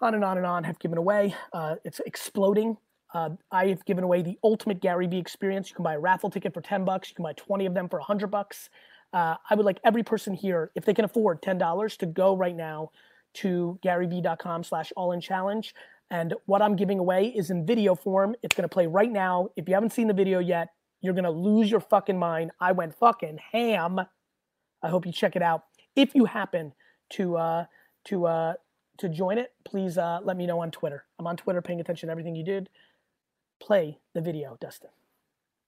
[0.00, 1.34] on and on and on have given away.
[1.52, 2.76] Uh, it's exploding.
[3.12, 5.70] Uh, I have given away the ultimate Gary Vee experience.
[5.70, 7.10] You can buy a raffle ticket for 10 bucks.
[7.10, 8.70] You can buy 20 of them for 100 bucks.
[9.12, 12.56] Uh, I would like every person here, if they can afford $10, to go right
[12.56, 12.90] now
[13.34, 15.74] to garyvee.com slash all in challenge.
[16.10, 18.36] And what I'm giving away is in video form.
[18.42, 19.48] It's to play right now.
[19.56, 20.68] If you haven't seen the video yet,
[21.00, 22.50] you're to lose your fucking mind.
[22.60, 24.00] I went fucking ham.
[24.82, 25.64] I hope you check it out.
[25.96, 26.72] If you happen
[27.10, 27.64] to uh,
[28.06, 28.54] to uh,
[28.98, 31.04] to join it, please uh, let me know on Twitter.
[31.18, 32.68] I'm on Twitter, paying attention to everything you did.
[33.60, 34.90] Play the video, Dustin.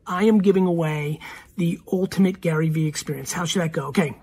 [0.06, 1.18] I am giving away
[1.56, 3.32] the ultimate Gary Vee experience.
[3.32, 3.86] How should that go?
[3.88, 4.16] Okay.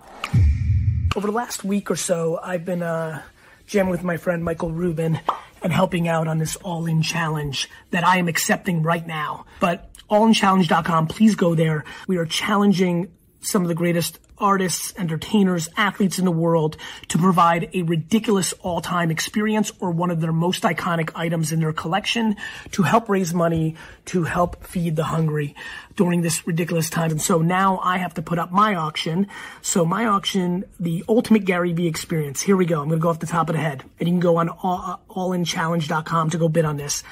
[1.16, 3.22] Over the last week or so, I've been uh,
[3.68, 5.20] jamming with my friend Michael Rubin
[5.64, 9.46] and helping out on this all in challenge that I am accepting right now.
[9.60, 11.86] But allinchallenge.com, please go there.
[12.08, 16.78] We are challenging some of the greatest artists, entertainers, athletes in the world
[17.10, 21.74] to provide a ridiculous all-time experience or one of their most iconic items in their
[21.74, 22.36] collection
[22.72, 25.56] to help raise money to help feed the hungry
[25.96, 27.12] during this ridiculous time.
[27.12, 29.28] And so now I have to put up my auction.
[29.62, 32.42] So my auction, the ultimate Gary Vee experience.
[32.42, 32.82] Here we go.
[32.82, 34.50] I'm going to go off the top of the head and you can go on
[34.50, 37.04] all, uh, allinchallenge.com to go bid on this.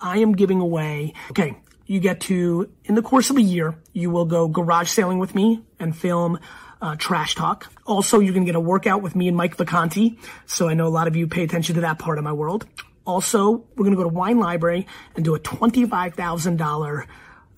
[0.00, 4.10] I am giving away, okay, you get to, in the course of a year, you
[4.10, 6.38] will go garage sailing with me and film
[6.80, 7.72] uh, Trash Talk.
[7.86, 10.18] Also, you can get a workout with me and Mike Vacanti.
[10.46, 12.66] So I know a lot of you pay attention to that part of my world.
[13.06, 14.86] Also, we're going to go to Wine Library
[15.16, 17.06] and do a $25,000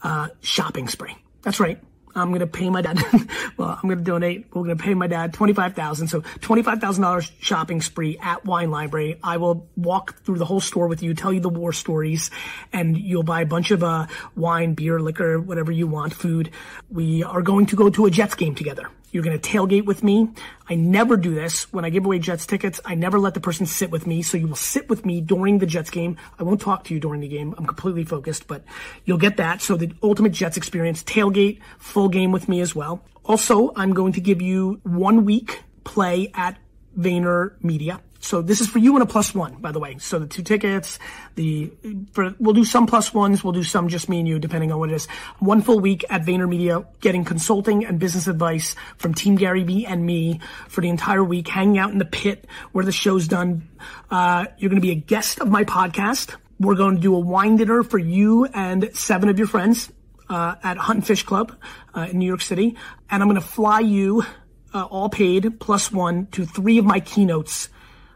[0.03, 1.17] uh, shopping spree.
[1.43, 1.79] That's right.
[2.15, 2.99] I'm going to pay my dad.
[3.57, 4.47] well, I'm going to donate.
[4.53, 9.19] We're going to pay my dad 25000 So $25,000 shopping spree at Wine Library.
[9.23, 12.31] I will walk through the whole store with you, tell you the war stories,
[12.73, 16.51] and you'll buy a bunch of uh, wine, beer, liquor, whatever you want, food.
[16.91, 18.89] We are going to go to a Jets game together.
[19.13, 20.31] You're going to tailgate with me.
[20.69, 21.73] I never do this.
[21.73, 24.23] When I give away Jets tickets, I never let the person sit with me.
[24.23, 26.17] So you will sit with me during the Jets game.
[26.39, 27.55] I won't talk to you during the game.
[27.59, 28.65] I'm completely focused, but
[29.05, 29.61] you'll get that.
[29.61, 33.05] So the ultimate Jets experience, tailgate, full game with me as well.
[33.25, 36.57] Also, I'm going to give you one week play at
[36.99, 38.01] Vayner Media.
[38.23, 39.99] So this is for you and a plus one, by the way.
[39.99, 41.01] So the two tickets,
[41.35, 41.73] the
[42.13, 44.79] for, we'll do some plus ones, we'll do some just me and you, depending on
[44.79, 45.07] what it is.
[45.41, 50.07] One full week at VaynerMedia, getting consulting and business advice from Team Gary Vee and
[50.07, 53.69] me for the entire week, hanging out in the pit where the show's done.
[54.09, 56.37] Uh, you're going to be a guest of my podcast.
[56.61, 59.91] We're going to do a wine dinner for you and seven of your friends
[60.29, 61.57] uh, at Hunt and Fish Club
[61.93, 62.77] uh, in New York City,
[63.11, 64.25] and I'm going to fly you
[64.73, 67.69] uh, all paid plus one to three of my keynotes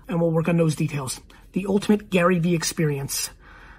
[0.09, 1.20] and we'll work on those details.
[1.53, 3.31] The ultimate Gary Vee experience.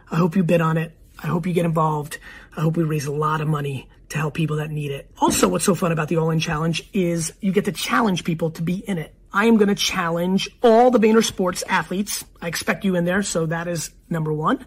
[0.09, 0.97] I hope you bid on it.
[1.19, 2.19] I hope you get involved.
[2.55, 5.09] I hope we raise a lot of money to help people that need it.
[5.17, 8.51] Also, what's so fun about the All In Challenge is you get to challenge people
[8.51, 9.13] to be in it.
[9.33, 12.23] I am going to challenge all the VaynerSports athletes.
[12.41, 14.65] I expect you in there, so that is number one.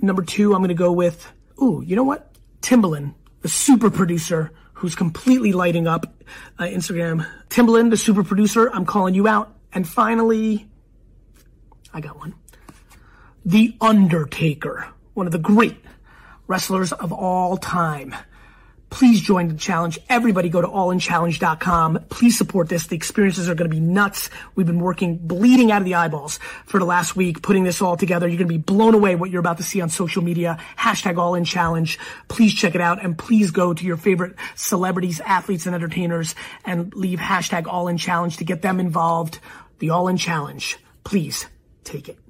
[0.00, 1.30] Number two, I'm going to go with,
[1.60, 2.32] ooh, you know what?
[2.62, 6.06] Timbaland, the super producer who's completely lighting up
[6.58, 7.26] uh, Instagram.
[7.48, 9.56] Timbaland, the super producer, I'm calling you out.
[9.72, 10.68] And finally,
[11.96, 12.34] I got one.
[13.46, 15.78] The Undertaker, one of the great
[16.46, 18.14] wrestlers of all time.
[18.90, 19.98] Please join the challenge.
[20.10, 22.04] Everybody go to allinchallenge.com.
[22.10, 22.86] Please support this.
[22.86, 24.28] The experiences are going to be nuts.
[24.54, 27.96] We've been working bleeding out of the eyeballs for the last week, putting this all
[27.96, 28.28] together.
[28.28, 30.58] You're going to be blown away what you're about to see on social media.
[30.78, 31.98] Hashtag all in challenge.
[32.28, 36.34] Please check it out and please go to your favorite celebrities, athletes, and entertainers
[36.66, 39.38] and leave hashtag all in challenge to get them involved.
[39.78, 40.76] The all in challenge.
[41.02, 41.46] Please
[41.86, 42.25] take it.